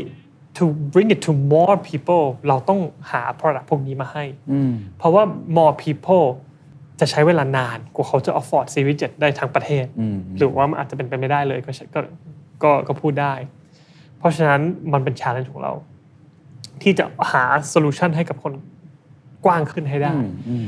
[0.57, 2.79] to bring it to more people เราต้อง
[3.11, 5.23] หา product พวกนี้มาให้อืมเพราะว่า
[5.57, 6.25] more people
[6.99, 11.99] จะใช้เวลานานกว่าเขาจะ afford Series 7ได้ทั้งประเทศอืมหรือว่ามันอาจจะเป็นไปไม่ได้เลยก็ใช่ก็
[12.63, 13.33] ก็ก็พูดได้
[14.17, 14.61] เพราะฉะนั้น
[14.93, 15.73] มันเป็น challenge ของเรา
[16.81, 17.43] ที่จะหา
[17.73, 18.53] solution ให้กับคน
[19.45, 20.67] กว้างขึ้นให้ได้อืมอืม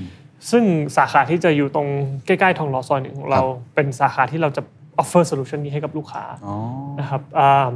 [0.51, 0.63] ซึ่ง
[0.97, 1.88] สาขาที่จะอยู่ตรง
[2.25, 4.61] ใกล้ ๆ ทองหล่อซอยหนึ่งของเราครับเป็นสาขาที่เราจะ
[5.01, 6.55] offer solution นี้ให้กับลูกค้าอ๋อ
[6.99, 7.75] นะครับอ่า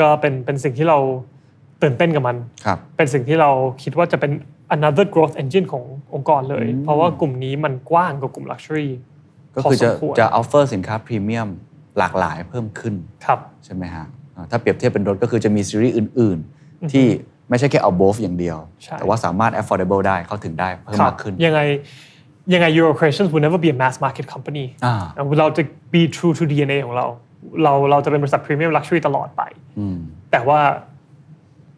[0.00, 0.98] ก็เป็นเป็นสิ่งที่เรา
[1.82, 3.50] ตื่นเต้นกับมันครับเป็นสิ่งที่เรา
[3.82, 4.32] คิดว่าจะเป็น
[4.76, 8.88] another growth engine ขององค์กรเลย เพราะว่ากลุ่มนี้มันกว้างกว่ากลุ่ม luxury
[9.54, 11.48] ก็คือจะพอสมควรจะ offer สินค้าพรีเมียม
[11.98, 12.94] หลากหลายเพิ่มขึ้น
[13.26, 14.06] ครับใช่ไหมฮะ
[14.36, 17.06] อ่าถ้าเปรียบเทียบเป็นรถก็คือจะมีซีรีส์อื่น ๆ ที่
[17.50, 21.60] ไม่ใช่แค่ above อย่างเดียวใช่แต่ว่าสามารถ affordable ได้เข้าถึงได้เพิ่มครับมากขึ้นยังไง
[22.52, 24.94] ยังไง Euro Creations will never be a mass market company อ่า
[25.40, 25.62] เราจะ
[25.94, 27.06] be true to DNA ของเรา
[27.62, 29.42] เราเราจะเป็นบริษัท premium luxury ตลอดไป
[29.78, 29.98] อืม
[30.30, 30.60] แต่ว่า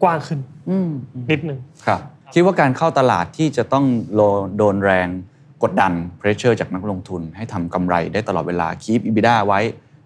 [0.03, 0.41] กว้างขึ้น
[0.71, 0.91] อืม
[1.31, 2.01] นิดนึงครับ
[2.35, 4.21] คิดว่าการเข้าตลาดที่จะต้องโล
[4.57, 5.09] โดนแรง
[5.62, 9.61] กดดัน pressure จากนักลงทุน ให้ทำกำไรได้ตลอดเวลา keep EBITDA ไว้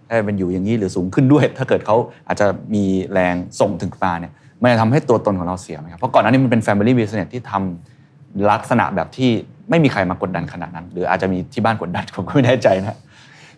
[0.08, 1.96] ให้มันอยู่อย่างนี้หรือสูงขึ้นด้วย ถ้าเกิดเขา
[2.28, 9.30] อาจจะมีแรงส่งถึงมาเนี่ยมันจะทำให้ตัวตนของเราเสียไหมครับ เพราะก่อนหน้านี้มันเป็น family business ที่ทำลักษณะแบบที่
[9.70, 12.98] ไม่มีใครมากดดันขนาดนั้น หรืออาจจะมีที่บ้านกดดันผมก็ไม่แน่ใจนะ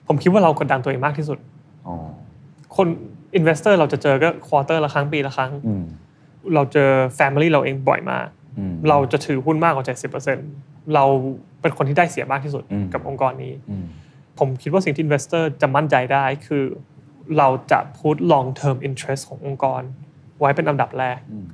[0.06, 1.38] ผมคิดว่าเรากดดันตัวเองมากที่สุด
[1.86, 1.94] อ๋อ
[2.76, 2.86] คน
[3.38, 5.84] investor เราจะเจอก็ quarter ละครั้งปีละครั้งอืม
[6.54, 8.26] เราเจอ family เราเองบ่อยมาก
[8.58, 9.84] อืมเราจะถือหุ้นมากกว่า
[10.40, 11.04] 70%เรา
[11.60, 13.86] เป็นคนที่ได้เสียมากที่สุดอืมกับองค์กรนี้อืม
[14.38, 16.64] ผมคิดว่าสิ่งที่ investor จะมั่นใจได้คือ
[17.38, 19.82] เราจะ put long term interest ขององค์กร
[20.40, 21.46] ไว้เป็นอันดับแรกอืม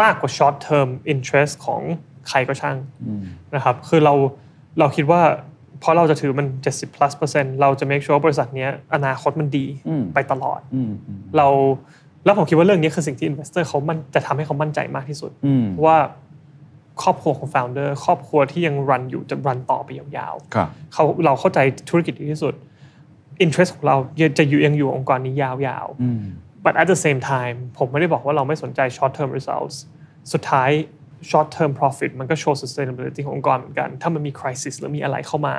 [0.00, 1.82] มากกว่า short term interest ของ
[2.28, 2.76] ใครก็ช่าง
[3.06, 3.22] อืม
[3.54, 4.14] นะครับคือเรา
[4.78, 5.22] เราคิดว่า
[5.80, 11.48] เพราะเราจะถือมัน 70 plus เปอร์เซ็นต์เราจะ make sure ว่าบริษัทเนี้ยอนาคตมันดีอืมไปตลอดอืมอืมเรา
[12.24, 15.96] แล้วผมคิดว่าเรื่องนี้คือสิ่งที่ investor เขามันจะทำให้เขามั่นใจมากที่สุดอืมว่า
[17.02, 21.58] ครอบครัวของ founder ครอบครัวที่ยังรันอยู่จะรันต่อไปยาวครับๆเขาเราเข้าใจ
[21.90, 22.54] ธุรกิจดีที่สุด
[23.44, 23.96] interest ของเรา
[24.38, 25.50] จะอยู่ยังอยู่องค์กรนี้ยา
[25.84, 26.22] วๆอืม
[26.64, 29.76] but at the same time ผมไม่ได้บอกว่าเราไม่สนใจ short term results
[30.32, 30.70] สุดท้าย
[31.30, 35.56] short term profit มันก็โชว์ sustainability ขององค์กรเหมือนกัน ถ้ามันมี crisis หรือมีอะไรเข้ามา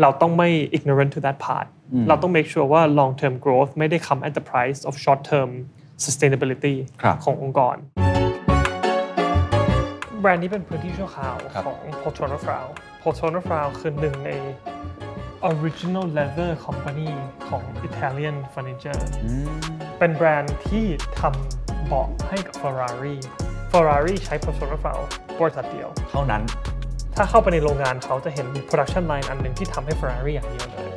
[0.00, 1.66] เราต้องไม่ ignorant to that part
[2.08, 5.50] เราต้อง make sure ว่า long term growth ไม่ได้ come at the price of short term
[6.04, 7.76] sustainability ครับขององค์กร
[10.20, 12.66] แบรนด์นี้เป็นพื้นที่ชั่วคราวครับของ Poltrona Frau
[13.02, 14.30] Poltrona Frau คือหนึ่งใน
[15.50, 17.10] original leather company
[17.48, 19.04] ของ Italian furniture
[19.98, 20.86] เป็นแบรนด์ที่
[21.20, 23.16] ทำเบาะให้กับ Ferrari
[23.72, 25.00] Ferrari ใช้ Persona f i l
[25.40, 26.42] บริษัทเดียว เท่านั้น
[27.16, 30.90] ถ้าเข้าไปในโรงงานเขาจะเห็นมี production line อันหนึ่งที่ทำให้ Ferrari อย่างเดียวเลย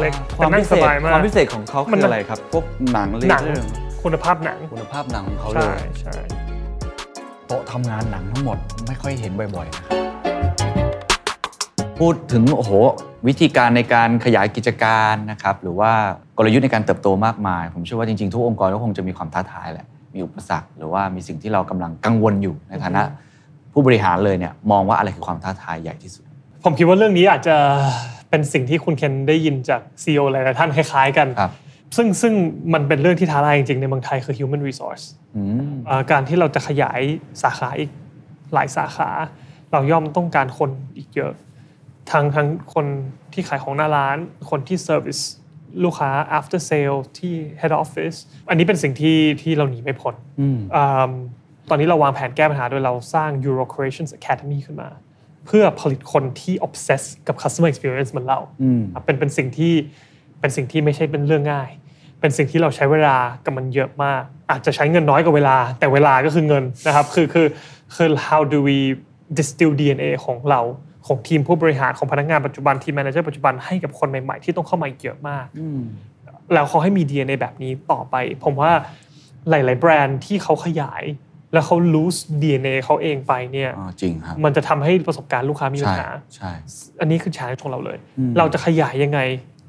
[0.00, 3.66] เล็กๆความแต่นั่พิงเศสษบายมาควากมพิเศษของเขามัคืนออะไรครับ พวกหนังเลหนังเรื่อง
[4.02, 6.16] คุณภาพหนัง คุณภาพหนังของเขาเลใช่ยใช่
[7.46, 9.96] โต๊ะทำงานหนังทั้งหมดไม่ค่อยเห็นบ่อยๆนะครับ
[11.98, 12.72] พูดถึงโอ้โห
[13.28, 15.92] วิธีการในการขยายกิจการนะครับหรือว่า
[16.38, 23.02] กลยุทธ์ในการเติบโตมากมาย ผมเชื่อว่าจริงๆ ทุกองค์กรก็คงจะมีความท้าทายแหละ มีอุปสรรค หรือว่ามีสิ่งที่เรากำลังกังวลอยู่ในฐานะ
[23.72, 26.24] ผู้บริหารเลยเนี่ยมองว่าอะไรคือความท้าทายใหญ่ที่สุด
[26.64, 27.56] ผมคิดว่าเรื่องนี้อาจจะ
[28.30, 31.52] เป็นสิ่งที่คุณเคนได้ยินจาก CEO หลายๆท่านคล้ายๆกันครับ
[31.96, 32.32] ซึ่งซึ่ง
[32.74, 35.04] มันเป็นเรื่องที่ท้าทายจริงๆ ในเมืองไทยคือ human resource
[35.36, 37.00] อืมอ่าการที่เราจะขยาย
[37.42, 37.90] สาขาอีก
[38.54, 39.10] หลายสาขา
[39.72, 41.32] เราย่อมต้องการคนอีกเยอะ
[42.10, 42.86] ทั้งทั้งคน
[43.32, 44.16] ที่ขายของหน้าร้าน
[44.50, 45.22] คนที่ service
[45.84, 48.16] ลูกค้า after sale ที่ head office
[48.48, 51.12] อันนี้เป็นสิ่งที่ที่เราหนีไม่พ้นอืมอืม
[51.70, 54.90] ตอนนี้เราวางแผนแก้ปัญหาโดยเราสร้าง Euro Creations Academy ขึ้นมา
[55.46, 59.72] เพื่อผลิตคนที่ obsess กับ customer experience เหมือนเราอืมเป็นเป็นสิ่งที่
[60.40, 61.70] เป็นสิ่งที่ไม่ใช่เป็นเรื่องง่าย
[62.20, 67.46] เป็นสิ่งที่เราใช้เวลากับมันเยอะมาก อาจจะใช้เงินน้อยกว่าเวลา แต่เวลาก็คือเงินนะครับ คือคือ
[67.96, 68.78] คือ how do we
[69.38, 70.60] distill DNA ของเรา
[71.08, 75.46] ของทีมผู้บริหารของพนักงานปัจจุบันทีมแมเนเจอร์ปัจจุบันให้กับคนใหม่ ๆ ที่ต้องเข้ามาอีกเยอะมาก
[76.54, 78.72] แล้วเขาให้มี DNA แบบนี้ต่อไป ผมว่า
[79.50, 81.02] หลาย ๆ แบรนด์ที่เขาขยาย
[81.52, 86.50] แล้วเขา lose DNA เขาเองไปเนี่ยอ๋อจริงครับมันจะทำให้ประสบการณ์ลูกค้ามีปัญใช่หาใช่
[87.00, 87.98] อันนี้คือ challenge ของเราเลย
[88.38, 89.20] เราจะขยายยังไง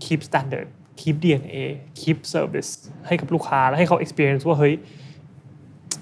[0.04, 0.68] keep standard
[1.00, 1.58] keep DNA
[2.00, 2.72] keep service
[3.08, 4.74] ให้กับลูกค้า และให้เขา experience ว่าเฮ้ย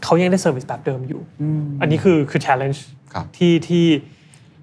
[0.04, 1.22] เขายังได้ service แบบเดิมอยู่
[1.82, 2.80] อันนี้คือคือ challenge
[3.14, 3.86] ครับที่ที่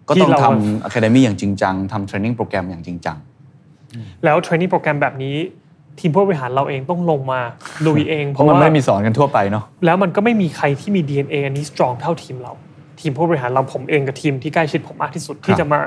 [0.07, 3.17] ก็ที่ต้องเราทำ Academy อย่างจริงจังทำ Training โปรแกรมอย่างจริงจัง
[4.25, 5.37] แล้ว training โปรแกรมแบบนี้
[6.01, 7.41] ทีมผู้บริหารเราเองต้องลงมา
[7.87, 12.53] ลุยเอง เพราะมันไม่ได้มีสอนกันทั่วไปเนาะแล้วมันก็ไม่มีใครที่มี DNA อันนี้ strong เท่าทีมเรา
[13.01, 15.81] ทีมผู้บริหารเราผมเองกับทีมที่ใกล้ชิดผมมากที่สุดที่จะมา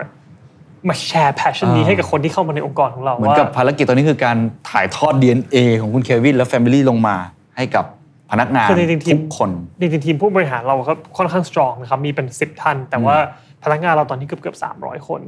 [0.90, 4.38] มาแชร์ passion นี้อ่าให้กับคนที่เข้ามาในองค์กรของเราเหมือนว่ากับภารกิจตอนนี้คือการ
[4.72, 7.16] ถ่ายทอด DNA ของคุณเควินและ Family ลงมา
[7.58, 7.86] ให้กับ
[8.32, 13.16] พนักงานคือจริงๆทีมทุกคนจริงๆทีมผู้บริหารเราก็ค่อนข้าง strong นะครับมีเป็น10ท่าน แต่ว่า
[13.64, 15.22] พนักงานเราตอนนี้เกือบเกือบ300คน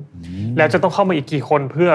[0.58, 1.92] แล้วจะต้องเข้ามาอีกกี่คนเพื่อ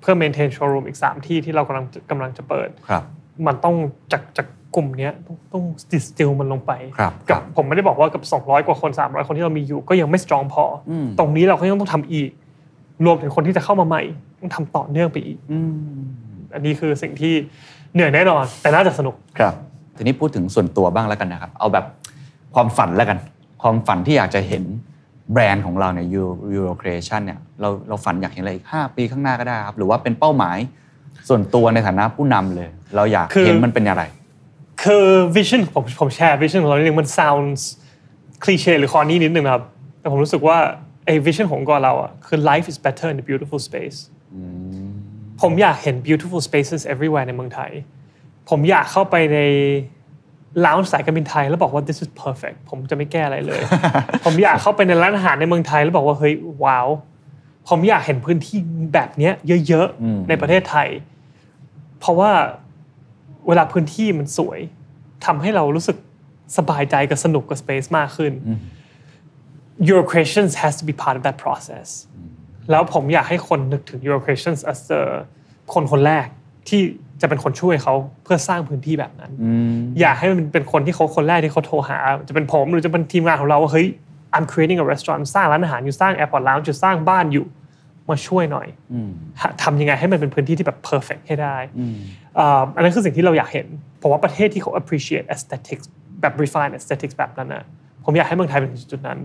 [0.00, 3.02] เพื่อ maintain showroom อีก 3 ที่ที่เรากำลังกำลังจะเปิดครับ
[3.46, 3.74] มันต้อง
[4.12, 12.30] จากจากกลุ่มเนี้ยต้องต้อง distill มันลงไปครับกัครับผมไม่ได้บอกว่ากับ 200 กว่าคน 300 คนที่เรามีอยู่ก็ยังไม่ strong พออตรงนี้เราก็ยังต้องทำอีก
[13.06, 14.02] รวมถึงคนที่จะเข้ามาใหม่
[14.40, 15.38] ต้องทำต่อเนื่องไปอีก
[16.54, 17.34] อันนี้คือสิ่งที่
[17.94, 19.54] เหนื่อยแน่นอน แต่น่าจะสนุกครับ
[19.96, 21.84] ทีนี้พูดถึงส่วนตัวบ้างแล้วกันนะครับ เอาแบบ
[22.54, 23.18] ความฝันแล้วกัน
[23.62, 24.64] ความฝันที่อยากจะเห็น
[25.32, 30.58] แบรนด์ของเราเนี่ย Euro Euro Creation เนี่ยเราเราฝันอยากเห็นอะไรอีก 5 ปีข้างหน้าก็ได้ครับ หรือว่าเป็นเป้าหมาย
[31.28, 34.02] ส่วนตัวในฐานะผู้นำเลย เราอยากคือเห็นมันเป็นอะไร
[34.82, 35.06] คือ
[35.36, 37.62] vision ผมผมแชร์ vision ของเรานิดนึงมัน sounds
[38.44, 39.64] คลีเช่หรือคอนี้นิดนึงนะครับ
[40.00, 40.58] แต่ผมรู้สึกว่า
[41.06, 43.98] ไอ้ vision ขององค์กรเราอะคือ life is better in a beautiful space
[45.42, 47.70] ผมอยากเห็น beautiful spaces everywhere ในเมืองไทย
[48.50, 49.38] ผมอยากเข้าไปใน
[50.64, 53.60] lounge สายการบินไทยแล้วบอกว่า this is perfect ผมจะไม่แก้อะไรเลย
[54.24, 56.34] ผมอยากเข้าไปในร้านอาหารในเมืองไทยแล้วบอกว่าเฮ้ย
[56.64, 56.88] ว้าว
[57.68, 58.58] ผมอยากเห็นพื้นที่
[58.94, 59.32] แบบเนี้ย
[59.68, 60.88] เยอะอืมๆในประเทศไทย
[62.00, 62.30] เพราะว่า
[63.48, 64.58] เวลาพื้นที่มันสวย
[65.26, 65.96] ทำให้เรารู้สึก
[66.56, 68.32] สบายใจกับสนุกกับ space มากขึ้น
[69.88, 71.88] Euro Creations has to be part of that process
[72.70, 75.00] แล้วผมอยากให้คนนึกถึง Euro Creations as the
[75.72, 76.26] คนคนแรก
[76.68, 76.82] ที่
[77.20, 77.94] จะเป็นคนช่วยเขา
[78.24, 79.32] เพื่อสร้างพื้นที่แบบนั้น
[80.00, 81.98] อยากให้มันเป็นคนที่เขาคนแรกที่เขาโทรหา
[82.28, 83.88] จะเป็นผมหรือจะเป็นทีมงานของเราว่าเฮ้ย
[84.36, 87.46] I'm creating a restaurant สร้างร้านอาหารอยู่สร้าง airport lounge อยู่สร้างบ้านอยู่
[88.08, 88.66] มาช่วยหน่อย
[89.40, 91.56] หาทำยังไงให้มันเป็นพื้นที่ที่แบบ perfect ให้ได้
[92.38, 93.66] อ่าอันนั้นคือสิ่งที่เราอยากเห็น
[94.02, 95.84] ผมว่าประเทศที่เขา appreciate aesthetics
[96.20, 97.64] แบบ refine aesthetics แบบนั้นนะ
[98.04, 99.18] ผมอยากให้เมืองไทยเป็นจุดนั้น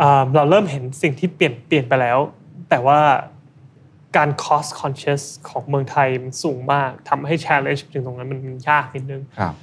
[0.00, 2.18] อ่าเราเริ่มเห็นสิ่งที่เปลี่ยนเปลี่ยนไปแล้ว
[2.70, 2.98] แต่ว่า
[4.16, 9.54] การ cost conscious ของเมืองไทยมันสูงมากทำให้ challenge ถึงตรงนั้นมันมันยากนิดนึงครับ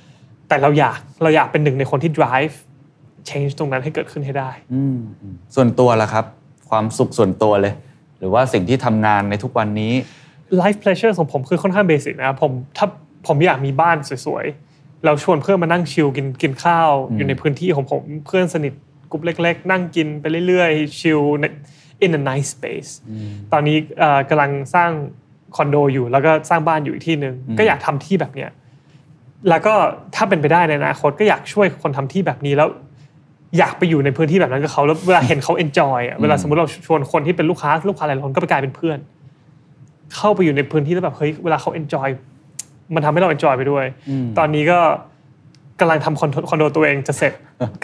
[0.47, 2.55] แต่เราอยากเราอยากเป็นหนึ่งในคนที่ drive
[3.29, 4.51] change ตรงนั้นให้เกิดขึ้นให้ได้
[5.55, 6.25] ส่วนตัวล่ะครับ
[6.69, 7.73] ความสุขส่วนตัวเลย
[8.19, 9.93] หรือว่าสิ่งที่ทำงานในทุกวันนี้
[10.61, 12.87] life pleasure ของผมคือค่อนข้างเบสิกนะครับผมถ้า
[13.27, 18.73] ผมอยากมีบ้านสวยๆ เราชวนเพื่อนมานั่งชิลกินกินข้าว อยู่ในพื้นที่ของผมเพื่อนสนิท
[19.11, 21.21] กลุ่มเล็ก ๆ นั่งกินไปเรื่อยๆ ชิล
[22.05, 22.91] in a nice space
[23.51, 24.91] ตอนนี้เอ่อกำลังสร้าง
[25.55, 28.49] คอนโดอยู่แล้วก็สร้างบ้านอยู่อีกที่หนึ่งก็อยากทำที่แบบเนี้ย
[29.49, 29.73] แล้วก็
[30.15, 32.69] ถ้าเป็นไปได้ในอนาคตก็อยากช่วยคนทำที่แบบนี้แล้ว
[33.57, 38.97] อยากไปอยู่ในพื้นที่แบบนั้นกับเขาแล้วเวลาเห็นเขา enjoy อะเวลาสมมติเราชวนคนที่เป็นลูกค้าลูกค้ารายล้นก็ไปกลายเป็นเพื่อน
[40.15, 42.07] เข้าไปอยู่ในพื้นที่แล้วแบบเฮ้ยเวลาเขา enjoy
[42.93, 43.85] มันทำให้เรา enjoy ไปด้วย
[44.37, 44.79] ตอนนี้ก็
[45.82, 47.34] กำลังทำคอนโดคอนโดตัวเองจะเสร็จ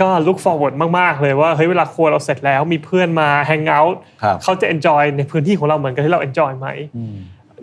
[0.01, 6.67] ก็ look forward มาก ๆ เลยว่าเฮ้ยเวลาครัวเราเสร็จแล้วมีเพื่อนมาแฮงเอาท์ครับเขาจะ enjoy ในพื้นที่ของเราเหมือนกับที่เรา enjoy ไหม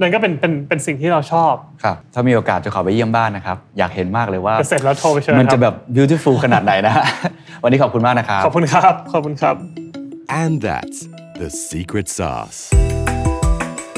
[0.01, 7.05] นั่นก็เป็นเป็นเป็นสิ่งที่เราชอบครับถ้ามีโอกาสจะขอไปเยี่ยมบ้านนะครับ อยากเห็นมากเลยว่าจะเสร็จแล้วโทรไปเชิญมันคจะรับแบบ beautiful ขนาดไหนนะฮะ
[7.62, 9.57] วันนี้ขอบคุณมากนะครับ ขอบคุณครับ ขอบคุณครับ
[10.43, 10.99] And that's
[11.41, 12.61] the secret sauce.